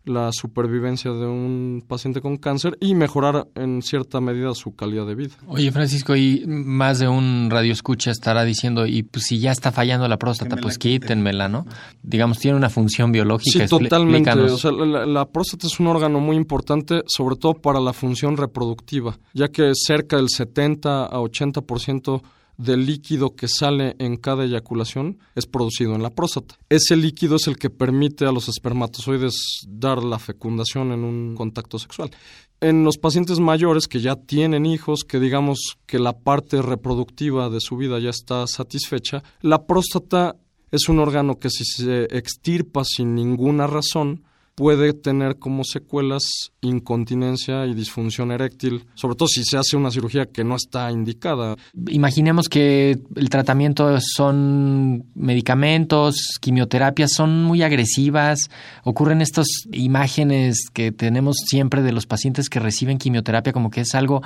la 0.04 0.32
supervivencia 0.32 1.12
de 1.12 1.28
un 1.28 1.84
paciente 1.88 2.22
con 2.22 2.38
cáncer 2.38 2.78
y 2.80 2.96
mejorar 2.96 3.48
en 3.56 3.82
cierta 3.82 4.20
medida 4.20 4.54
su 4.56 4.76
calidad 4.76 5.06
de 5.06 5.16
vida. 5.16 5.36
Oye, 5.48 5.72
Francisco, 5.72 6.16
y 6.16 6.44
más 6.48 7.00
de 7.00 7.08
un 7.08 7.50
radio 7.50 7.72
escucha 7.72 8.12
estará 8.12 8.44
diciendo, 8.44 8.86
y 8.86 9.04
pues 9.04 9.26
si 9.26 9.40
ya 9.40 9.52
está 9.52 9.72
fallando 9.72 10.08
la 10.08 10.18
próstata, 10.18 10.58
pues 10.58 10.78
quítenmela, 10.78 11.48
¿no? 11.48 11.66
Digamos, 12.02 12.40
tiene 12.40 12.58
una 12.58 12.70
función 12.70 13.12
biológica. 13.12 13.68
Sí, 13.68 13.70
totalmente. 13.70 14.32
O 14.32 14.58
sea, 14.58 14.72
la, 14.72 15.06
la, 15.06 15.26
próstata 15.26 15.68
es 15.68 15.80
un 15.80 15.88
órgano 15.88 16.20
muy 16.20 16.36
importante, 16.36 17.02
sobre 17.08 17.36
todo 17.36 17.54
para 17.54 17.80
la 17.80 17.94
función 17.94 18.38
reproductiva, 18.38 19.18
ya 19.34 19.50
que 19.50 19.72
cerca 19.76 20.18
del 20.18 20.30
70 20.30 21.06
a 21.06 21.20
80% 21.20 22.22
del 22.62 22.86
líquido 22.86 23.36
que 23.36 23.47
sale 23.47 23.95
en 23.97 24.17
cada 24.17 24.45
eyaculación 24.45 25.17
es 25.36 25.47
producido 25.47 25.95
en 25.95 26.04
la 26.04 26.12
próstata. 26.12 26.56
Ese 26.69 26.95
líquido 26.95 27.38
es 27.38 27.47
el 27.47 27.58
que 27.58 27.69
permite 27.69 28.26
a 28.26 28.32
los 28.32 28.47
espermatozoides 28.47 29.65
dar 29.67 30.04
la 30.04 30.19
fecundación 30.19 30.91
en 30.91 31.04
un 31.04 31.36
contacto 31.36 31.80
sexual. 31.80 32.12
En 32.60 32.84
los 32.84 33.00
pacientes 33.00 33.39
mayores 33.39 33.88
que 33.88 34.00
ya 34.00 34.15
tienen 34.15 34.67
hijos, 34.67 35.04
que 35.04 35.19
digamos 35.19 35.78
que 35.88 35.97
la 35.97 36.19
parte 36.19 36.62
reproductiva 36.62 37.50
de 37.50 37.60
su 37.60 37.78
vida 37.78 37.97
ya 38.00 38.12
está 38.12 38.45
satisfecha, 38.45 39.24
la 39.41 39.65
próstata 39.65 40.36
es 40.69 40.88
un 40.88 41.00
órgano 41.00 41.39
que 41.39 41.50
si 41.50 41.65
se 41.65 42.04
extirpa 42.15 42.84
sin 42.86 43.15
ninguna 43.15 43.65
razón, 43.65 44.24
puede 44.56 44.94
tener 44.94 45.38
como 45.38 45.64
secuelas 45.64 46.52
incontinencia 46.62 47.66
y 47.66 47.74
disfunción 47.74 48.32
eréctil, 48.32 48.86
sobre 48.96 49.16
todo 49.16 49.28
si 49.28 49.44
se 49.44 49.58
hace 49.58 49.78
una 49.78 49.92
cirugía 49.92 50.26
que 50.26 50.44
no 50.44 50.56
está 50.56 50.92
indicada. 50.92 51.56
Imaginemos 51.88 52.50
que 52.50 53.00
el 53.16 53.30
tratamiento 53.30 53.98
son 54.02 55.06
medicamentos, 55.16 56.38
quimioterapias, 56.40 57.12
son 57.12 57.44
muy 57.44 57.64
agresivas, 57.64 58.50
ocurren 58.84 59.22
estas 59.22 59.48
imágenes 59.72 60.70
que 60.72 60.92
tenemos 60.92 61.38
siempre 61.46 61.82
de 61.82 61.92
los 61.92 62.06
pacientes 62.06 62.50
que 62.50 62.60
reciben 62.60 62.98
quimioterapia 62.98 63.54
como 63.54 63.72
que 63.72 63.82
es 63.82 63.96
algo 63.96 64.22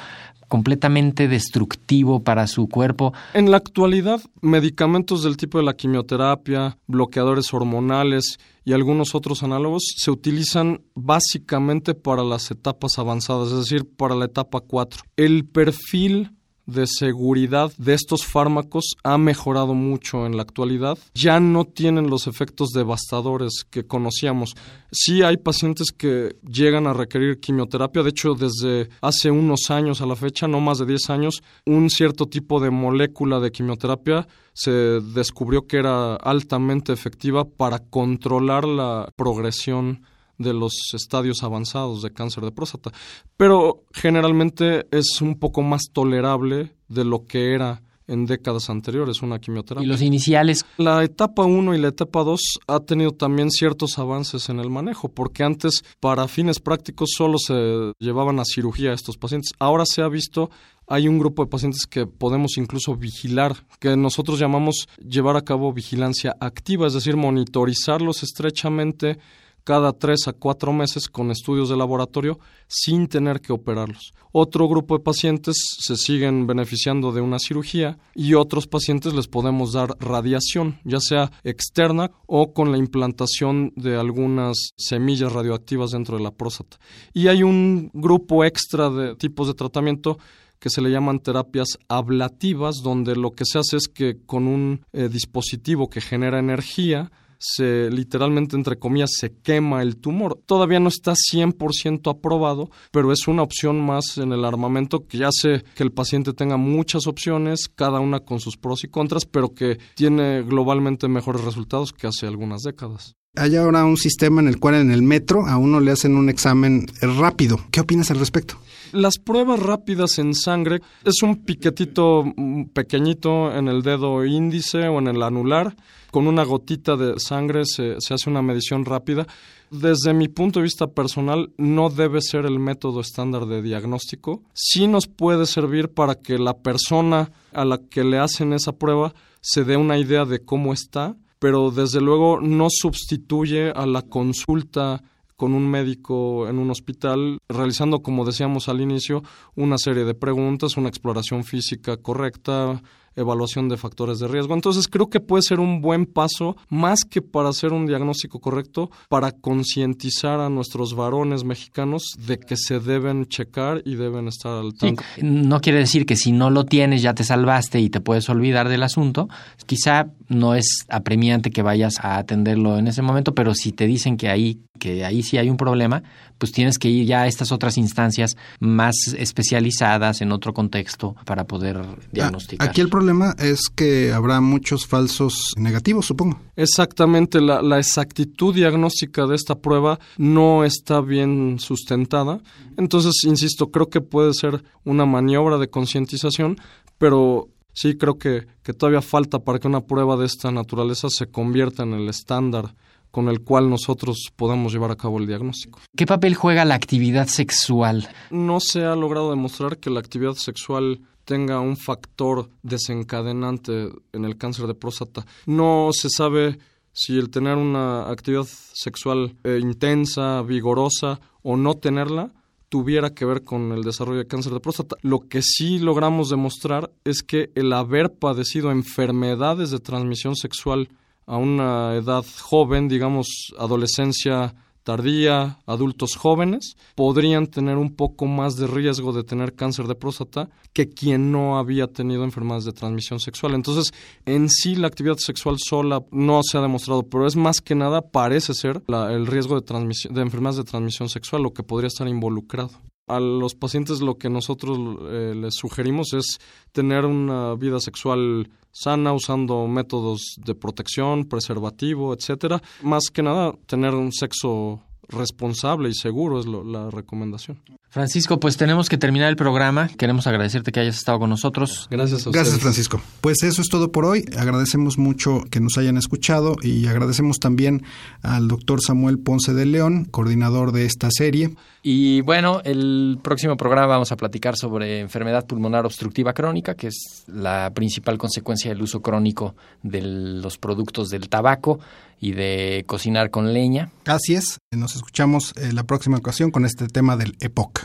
completamente 0.48 1.28
destructivo 1.28 2.24
para 2.24 2.48
su 2.48 2.68
cuerpo. 2.68 3.14
En 3.34 3.52
la 3.52 3.58
actualidad, 3.58 4.22
medicamentos 4.42 5.24
del 5.24 5.38
tipo 5.38 5.58
de 5.58 5.64
la 5.64 5.76
quimioterapia, 5.76 6.78
bloqueadores 6.88 7.54
hormonales 7.54 8.38
y 8.66 8.74
algunos 8.74 9.14
otros 9.14 9.44
análogos 9.44 9.84
se 9.96 10.10
utilizan 10.10 10.82
básicamente 10.96 11.94
para 11.94 12.24
las 12.24 12.50
etapas 12.50 12.98
avanzadas, 12.98 13.52
es 13.52 13.60
decir, 13.60 13.88
para 13.96 14.16
la 14.16 14.26
etapa 14.26 14.60
4. 14.60 15.04
El 15.16 15.46
perfil 15.46 16.32
de 16.66 16.88
seguridad 16.88 17.72
de 17.78 17.94
estos 17.94 18.26
fármacos 18.26 18.96
ha 19.04 19.18
mejorado 19.18 19.74
mucho 19.74 20.26
en 20.26 20.36
la 20.36 20.44
actualidad. 20.44 20.98
Ya 21.14 21.40
no 21.40 21.66
tienen 21.66 22.10
los 22.10 22.28
efectos 22.28 22.70
devastadores 22.70 23.66
que 23.70 23.86
conocíamos. 23.86 24.56
Sí 24.92 25.22
hay 25.22 25.38
pacientes 25.38 25.92
que 25.92 26.36
llegan 26.42 26.88
a 26.88 26.94
requerir 26.94 27.40
quimioterapia. 27.40 28.04
De 28.04 28.10
hecho, 28.10 28.34
desde 28.34 28.90
hace 29.02 29.32
unos 29.32 29.70
años 29.70 30.02
a 30.02 30.06
la 30.06 30.16
fecha, 30.16 30.48
no 30.48 30.60
más 30.60 30.80
de 30.80 30.86
10 30.86 31.10
años, 31.10 31.44
un 31.66 31.90
cierto 31.90 32.26
tipo 32.28 32.60
de 32.60 32.70
molécula 32.70 33.40
de 33.40 33.52
quimioterapia 33.52 34.28
se 34.54 34.72
descubrió 34.72 35.68
que 35.68 35.78
era 35.78 36.16
altamente 36.16 36.94
efectiva 36.94 37.46
para 37.46 37.80
controlar 37.80 38.66
la 38.66 39.10
progresión 39.16 40.04
de 40.38 40.54
los 40.54 40.74
estadios 40.94 41.44
avanzados 41.44 42.02
de 42.02 42.12
cáncer 42.12 42.44
de 42.44 42.52
próstata, 42.52 42.92
pero 43.38 43.84
generalmente 43.94 44.88
es 44.92 45.22
un 45.22 45.40
poco 45.40 45.62
más 45.62 45.84
tolerable 45.92 46.76
de 46.88 47.06
lo 47.06 47.26
que 47.26 47.54
era 47.54 47.82
en 48.08 48.26
décadas 48.26 48.70
anteriores 48.70 49.22
una 49.22 49.40
quimioterapia. 49.40 49.86
¿Y 49.86 49.90
los 49.90 50.02
iniciales? 50.02 50.66
La 50.78 51.04
etapa 51.04 51.44
1 51.44 51.76
y 51.76 51.80
la 51.80 51.88
etapa 51.88 52.24
2 52.24 52.60
ha 52.68 52.80
tenido 52.82 53.12
también 53.12 53.50
ciertos 53.50 53.98
avances 53.98 54.50
en 54.50 54.60
el 54.60 54.70
manejo, 54.70 55.10
porque 55.10 55.44
antes 55.44 55.84
para 56.00 56.28
fines 56.28 56.60
prácticos 56.60 57.10
solo 57.16 57.38
se 57.38 57.94
llevaban 58.00 58.40
a 58.40 58.46
cirugía 58.46 58.92
a 58.92 58.94
estos 58.94 59.18
pacientes. 59.18 59.54
Ahora 59.60 59.86
se 59.86 60.02
ha 60.02 60.08
visto 60.08 60.50
hay 60.88 61.08
un 61.08 61.18
grupo 61.18 61.44
de 61.44 61.50
pacientes 61.50 61.88
que 61.90 62.06
podemos 62.06 62.58
incluso 62.58 62.96
vigilar, 62.96 63.56
que 63.80 63.98
nosotros 63.98 64.40
llamamos 64.40 64.88
llevar 65.00 65.36
a 65.36 65.42
cabo 65.42 65.74
vigilancia 65.74 66.36
activa, 66.40 66.86
es 66.86 66.94
decir, 66.94 67.18
monitorizarlos 67.18 68.22
estrechamente 68.22 69.18
cada 69.66 69.92
tres 69.92 70.28
a 70.28 70.34
cuatro 70.34 70.72
meses 70.72 71.10
con 71.10 71.32
estudios 71.32 71.68
de 71.68 71.76
laboratorio 71.76 72.40
sin 72.68 73.08
tener 73.08 73.42
que 73.42 73.52
operarlos. 73.52 74.14
Otro 74.32 74.68
grupo 74.70 74.98
de 74.98 75.04
pacientes 75.04 75.58
se 75.80 75.98
siguen 75.98 76.46
beneficiando 76.46 77.12
de 77.12 77.22
una 77.22 77.40
cirugía 77.40 77.98
y 78.14 78.36
otros 78.36 78.68
pacientes 78.68 79.14
les 79.14 79.28
podemos 79.28 79.74
dar 79.74 79.96
radiación, 80.00 80.80
ya 80.84 81.00
sea 81.00 81.32
externa 81.44 82.12
o 82.28 82.54
con 82.54 82.72
la 82.72 82.78
implantación 82.78 83.74
de 83.76 83.98
algunas 83.98 84.72
semillas 84.78 85.34
radioactivas 85.34 85.92
dentro 85.92 86.18
de 86.18 86.24
la 86.24 86.32
próstata. 86.32 86.78
Y 87.14 87.28
hay 87.28 87.44
un 87.44 87.90
grupo 87.94 88.46
extra 88.46 88.90
de 88.90 89.16
tipos 89.16 89.48
de 89.48 89.56
tratamiento 89.56 90.20
que 90.60 90.70
se 90.70 90.82
le 90.82 90.92
llaman 90.92 91.20
terapias 91.20 91.78
ablativas, 91.88 92.82
donde 92.84 93.16
lo 93.16 93.32
que 93.32 93.46
se 93.46 93.60
hace 93.60 93.78
es 93.78 93.88
que 93.88 94.26
con 94.26 94.48
un 94.48 94.86
eh, 94.94 95.10
dispositivo 95.10 95.90
que 95.90 96.02
genera 96.02 96.40
energía, 96.40 97.12
se 97.40 97.90
literalmente 97.90 98.56
entre 98.56 98.78
comillas 98.78 99.12
se 99.18 99.34
quema 99.34 99.82
el 99.82 99.98
tumor. 99.98 100.40
Todavía 100.46 100.80
no 100.80 100.90
está 100.90 101.14
100% 101.14 102.10
aprobado, 102.10 102.70
pero 102.92 103.12
es 103.12 103.28
una 103.28 103.44
opción 103.44 103.80
más 103.80 104.18
en 104.18 104.32
el 104.32 104.46
armamento 104.46 105.06
que 105.08 105.20
ya 105.20 105.30
hace 105.30 105.64
que 105.76 105.84
el 105.84 105.92
paciente 105.92 106.34
tenga 106.34 106.58
muchas 106.58 107.08
opciones, 107.08 107.70
cada 107.74 108.00
una 108.00 108.22
con 108.22 108.40
sus 108.40 108.58
pros 108.58 108.84
y 108.84 108.88
contras, 108.88 109.26
pero 109.26 109.54
que 109.54 109.78
tiene 109.96 110.42
globalmente 110.44 111.08
mejores 111.08 111.44
resultados 111.44 111.94
que 111.94 112.08
hace 112.08 112.28
algunas 112.28 112.62
décadas. 112.62 113.16
Hay 113.36 113.56
ahora 113.56 113.86
un 113.86 113.98
sistema 113.98 114.42
en 114.42 114.48
el 114.48 114.60
cual 114.60 114.76
en 114.76 114.92
el 114.92 115.02
metro 115.02 115.46
a 115.46 115.58
uno 115.58 115.80
le 115.80 115.92
hacen 115.92 116.16
un 116.16 116.30
examen 116.30 116.88
rápido. 117.02 117.60
¿Qué 117.72 117.82
opinas 117.82 118.12
al 118.12 118.20
respecto? 118.20 118.58
Las 118.92 119.18
pruebas 119.18 119.60
rápidas 119.60 120.20
en 120.20 120.34
sangre 120.34 120.82
es 121.04 121.22
un 121.22 121.44
piquetito 121.44 122.24
mm, 122.24 122.66
pequeñito 122.74 123.54
en 123.54 123.68
el 123.68 123.82
dedo 123.82 124.24
índice 124.24 124.88
o 124.88 125.00
en 125.00 125.08
el 125.08 125.22
anular. 125.22 125.76
Con 126.12 126.28
una 126.28 126.44
gotita 126.46 126.96
de 126.96 127.20
sangre 127.20 127.66
se, 127.66 127.96
se 128.00 128.14
hace 128.14 128.30
una 128.30 128.42
medición 128.42 128.86
rápida. 128.86 129.28
Desde 129.70 130.14
mi 130.14 130.30
punto 130.30 130.60
de 130.60 130.64
vista 130.64 130.88
personal, 130.88 131.52
no 131.58 131.90
debe 131.90 132.22
ser 132.22 132.46
el 132.46 132.60
método 132.60 133.02
estándar 133.02 133.48
de 133.48 133.62
diagnóstico. 133.62 134.44
Sí 134.54 134.88
nos 134.88 135.08
puede 135.08 135.46
servir 135.46 135.90
para 135.90 136.16
que 136.16 136.38
la 136.38 136.54
persona 136.54 137.32
a 137.52 137.66
la 137.66 137.80
que 137.80 138.04
le 138.04 138.20
hacen 138.20 138.54
esa 138.54 138.72
prueba 138.72 139.14
se 139.42 139.64
dé 139.64 139.76
una 139.76 139.98
idea 139.98 140.26
de 140.26 140.40
cómo 140.40 140.72
está, 140.74 141.16
pero 141.46 141.70
desde 141.70 142.02
luego 142.02 142.40
no 142.42 142.70
sustituye 142.72 143.70
a 143.70 143.86
la 143.86 144.02
consulta 144.02 145.04
con 145.36 145.54
un 145.54 145.70
médico 145.70 146.48
en 146.48 146.58
un 146.58 146.72
hospital, 146.72 147.38
realizando, 147.48 148.02
como 148.02 148.26
decíamos 148.26 148.68
al 148.68 148.82
inicio, 148.82 149.22
una 149.54 149.78
serie 149.78 150.06
de 150.06 150.16
preguntas, 150.16 150.76
una 150.76 150.90
exploración 150.90 151.44
física 151.44 151.98
correcta, 151.98 152.82
evaluación 153.16 153.70
de 153.70 153.78
factores 153.78 154.20
de 154.20 154.28
riesgo. 154.28 154.54
Entonces 154.54 154.88
creo 154.88 155.10
que 155.10 155.20
puede 155.20 155.44
ser 155.44 155.60
un 155.60 155.82
buen 155.82 156.06
paso, 156.06 156.56
más 156.70 157.00
que 157.10 157.22
para 157.22 157.50
hacer 157.50 157.74
un 157.74 157.86
diagnóstico 157.86 158.40
correcto, 158.40 158.90
para 159.10 159.32
concientizar 159.32 160.40
a 160.40 160.50
nuestros 160.50 160.96
varones 160.96 161.44
mexicanos 161.44 162.04
de 162.28 162.40
que 162.40 162.58
se 162.58 162.80
deben 162.80 163.26
checar 163.26 163.82
y 163.86 163.96
deben 163.96 164.28
estar 164.28 164.54
al 164.54 164.74
tanto. 164.74 165.04
no 165.22 165.62
quiere 165.62 165.80
decir 165.80 166.06
que 166.06 166.16
si 166.16 166.32
no 166.32 166.50
lo 166.50 166.66
tienes 166.66 167.02
ya 167.02 167.14
te 167.14 167.24
salvaste 167.24 167.80
y 167.80 167.90
te 167.90 168.02
puedes 168.02 168.30
olvidar 168.30 168.70
del 168.70 168.84
asunto. 168.84 169.28
Quizá 169.66 170.08
no 170.28 170.56
es 170.56 170.86
apremiante 170.90 171.52
que 171.52 171.62
vayas 171.62 172.00
a 172.00 172.18
atenderlo 172.18 172.78
en 172.78 172.88
ese 172.88 173.02
momento, 173.02 173.34
pero 173.34 173.54
si 173.54 173.72
te 173.72 173.88
dicen 173.88 174.18
que 174.18 174.30
ahí, 174.30 174.62
que 174.80 175.06
ahí 175.06 175.24
sí 175.24 175.38
hay 175.38 175.50
un 175.50 175.58
problema, 175.58 176.04
pues 176.38 176.52
tienes 176.52 176.78
que 176.78 176.90
ir 176.90 177.06
ya 177.06 177.22
a 177.22 177.28
estas 177.28 177.52
otras 177.52 177.78
instancias 177.78 178.36
más 178.60 178.96
especializadas 179.18 180.22
en 180.22 180.32
otro 180.32 180.54
contexto 180.54 181.16
para 181.26 181.46
poder 181.46 181.78
ah, 181.78 181.96
diagnosticar. 182.12 182.68
Aquí 182.68 182.82
el 182.82 182.90
problema 182.90 183.36
es 183.40 183.70
que 183.70 184.12
habrá 184.12 184.42
muchos 184.42 184.86
falsos 184.86 185.54
negativos, 185.58 186.06
supongo. 186.06 186.40
Exactamente, 186.56 187.42
la, 187.42 187.62
la 187.62 187.80
exactitud 187.80 188.54
diagnóstica 188.54 189.26
de 189.26 189.36
esta 189.36 189.56
prueba 189.56 190.00
no 190.18 190.64
está 190.64 191.02
bien 191.02 191.58
sustentada. 191.60 192.40
Entonces, 192.78 193.14
insisto, 193.24 193.72
creo 193.72 193.90
que 193.90 194.02
puede 194.02 194.34
ser 194.34 194.64
una 194.84 195.06
maniobra 195.06 195.58
de 195.58 195.70
concientización, 195.70 196.58
pero 196.98 197.50
sí 197.74 197.96
creo 197.98 198.18
que, 198.18 198.48
que 198.64 198.74
todavía 198.74 199.02
falta 199.02 199.40
para 199.40 199.60
que 199.60 199.68
una 199.68 199.82
prueba 199.82 200.18
de 200.18 200.26
esta 200.26 200.52
naturaleza 200.52 201.10
se 201.10 201.28
convierta 201.28 201.84
en 201.84 201.94
el 201.94 202.10
estándar 202.10 202.74
con 203.16 203.30
el 203.30 203.40
cual 203.40 203.70
nosotros 203.70 204.30
podemos 204.36 204.74
llevar 204.74 204.92
a 204.92 204.98
cabo 204.98 205.20
el 205.20 205.26
diagnóstico. 205.26 205.80
¿Qué 205.96 206.06
papel 206.06 206.36
juega 206.36 206.66
la 206.66 206.76
actividad 206.76 207.28
sexual? 207.28 208.10
No 208.30 208.60
se 208.60 208.84
ha 208.84 208.94
logrado 208.94 209.30
demostrar 209.30 209.78
que 209.78 209.90
la 209.90 210.02
actividad 210.02 210.34
sexual 210.34 211.00
tenga 211.24 211.62
un 211.62 211.78
factor 211.78 212.50
desencadenante 212.62 213.88
en 214.12 214.26
el 214.26 214.36
cáncer 214.36 214.68
de 214.68 214.74
próstata. 214.74 215.26
No 215.46 215.92
se 215.94 216.10
sabe 216.10 216.60
si 216.92 217.18
el 217.18 217.30
tener 217.30 217.56
una 217.56 218.10
actividad 218.12 218.48
sexual 218.74 219.38
eh, 219.46 219.60
intensa, 219.62 220.42
vigorosa 220.42 221.22
o 221.42 221.56
no 221.56 221.76
tenerla 221.76 222.34
tuviera 222.68 223.12
que 223.12 223.24
ver 223.24 223.46
con 223.46 223.72
el 223.72 223.84
desarrollo 223.84 224.20
de 224.20 224.28
cáncer 224.28 224.52
de 224.52 224.60
próstata. 224.60 224.98
Lo 225.04 225.22
que 225.30 225.42
sí 225.42 225.80
logramos 225.80 226.30
demostrar 226.30 226.92
es 227.06 227.24
que 227.24 227.50
el 227.56 227.72
haber 227.72 228.14
padecido 228.14 228.72
enfermedades 228.72 229.72
de 229.72 229.80
transmisión 229.80 230.36
sexual 230.36 230.90
a 231.26 231.38
una 231.38 231.96
edad 231.96 232.26
joven, 232.42 232.88
digamos 232.88 233.54
adolescencia 233.58 234.56
tardía, 234.86 235.58
adultos 235.66 236.16
jóvenes, 236.16 236.78
podrían 236.94 237.48
tener 237.48 237.78
un 237.78 237.96
poco 237.96 238.28
más 238.28 238.56
de 238.56 238.68
riesgo 238.68 239.14
de 239.14 239.24
tener 239.24 239.56
cáncer 239.56 239.88
de 239.88 239.96
próstata 239.96 240.48
que 240.74 240.90
quien 240.90 241.32
no 241.32 241.58
había 241.58 241.88
tenido 241.88 242.24
enfermedades 242.24 242.66
de 242.66 242.72
transmisión 242.72 243.20
sexual. 243.20 243.56
Entonces, 243.56 243.92
en 244.26 244.48
sí 244.48 244.76
la 244.76 244.88
actividad 244.88 245.18
sexual 245.18 245.58
sola 245.58 246.04
no 246.12 246.42
se 246.44 246.60
ha 246.60 246.62
demostrado, 246.62 247.02
pero 247.02 247.26
es 247.26 247.36
más 247.36 247.62
que 247.62 247.74
nada 247.74 248.02
parece 248.02 248.54
ser 248.54 248.84
el 248.88 249.26
riesgo 249.26 249.60
de, 249.60 249.66
de 250.12 250.22
enfermedades 250.22 250.58
de 250.58 250.64
transmisión 250.64 251.10
sexual 251.10 251.42
lo 251.42 251.52
que 251.52 251.64
podría 251.64 251.88
estar 251.88 252.08
involucrado. 252.08 252.70
A 253.08 253.20
los 253.20 253.54
pacientes 253.54 254.02
lo 254.02 254.18
que 254.18 254.30
nosotros 254.30 254.80
eh, 255.10 255.34
les 255.36 255.54
sugerimos 255.54 256.14
es 256.14 256.40
tener 256.72 257.06
una 257.06 257.54
vida 257.54 257.80
sexual 257.80 258.50
sana 258.72 259.14
usando 259.14 259.68
métodos 259.68 260.36
de 260.44 260.56
protección, 260.56 261.26
preservativo, 261.26 262.14
etcétera. 262.14 262.62
Más 262.82 263.04
que 263.14 263.22
nada 263.22 263.54
tener 263.68 263.94
un 263.94 264.12
sexo 264.12 264.82
responsable 265.08 265.90
y 265.90 265.94
seguro 265.94 266.40
es 266.40 266.48
la 266.48 266.90
recomendación. 266.90 267.62
Francisco, 267.96 268.42
pues 268.42 268.58
tenemos 268.58 268.90
que 268.90 268.98
terminar 268.98 269.30
el 269.30 269.38
programa. 269.38 269.88
Queremos 269.88 270.28
agradecerte 270.28 270.74
que 270.74 270.82
hayas 270.82 270.98
estado 270.98 271.18
con 271.18 271.30
nosotros. 271.30 271.88
Gracias 271.90 272.28
a 272.28 272.30
Gracias, 272.30 272.60
Francisco. 272.60 273.00
Pues 273.22 273.42
eso 273.42 273.62
es 273.62 273.70
todo 273.70 273.94
por 273.94 274.04
hoy. 274.04 274.26
Agradecemos 274.38 274.98
mucho 274.98 275.44
que 275.50 275.62
nos 275.62 275.78
hayan 275.78 275.96
escuchado 275.96 276.58
y 276.62 276.88
agradecemos 276.88 277.40
también 277.40 277.84
al 278.22 278.50
doctor 278.50 278.82
Samuel 278.82 279.20
Ponce 279.20 279.54
de 279.54 279.66
León, 279.66 280.10
coordinador 280.12 280.74
de 280.74 280.86
esta 280.86 281.08
serie. 281.10 281.56
Y 281.84 282.20
bueno, 282.20 282.60
el 282.66 283.18
próximo 283.22 283.56
programa 283.56 283.88
vamos 283.88 284.12
a 284.12 284.18
platicar 284.18 284.58
sobre 284.58 285.00
enfermedad 285.00 285.46
pulmonar 285.46 285.86
obstructiva 285.86 286.34
crónica, 286.34 286.74
que 286.74 286.88
es 286.88 287.24
la 287.28 287.72
principal 287.74 288.18
consecuencia 288.18 288.72
del 288.72 288.82
uso 288.82 289.02
crónico 289.02 289.56
de 289.84 290.02
los 290.02 290.58
productos 290.58 291.08
del 291.08 291.30
tabaco 291.30 291.80
y 292.20 292.32
de 292.32 292.84
cocinar 292.88 293.30
con 293.30 293.54
leña. 293.54 293.92
Así 294.06 294.36
es. 294.36 294.58
Nos 294.72 294.96
escuchamos 294.96 295.54
en 295.58 295.70
eh, 295.70 295.74
la 295.74 295.84
próxima 295.84 296.18
ocasión 296.18 296.52
con 296.52 296.66
este 296.66 296.88
tema 296.88 297.18
del 297.18 297.36
EPOC. 297.40 297.85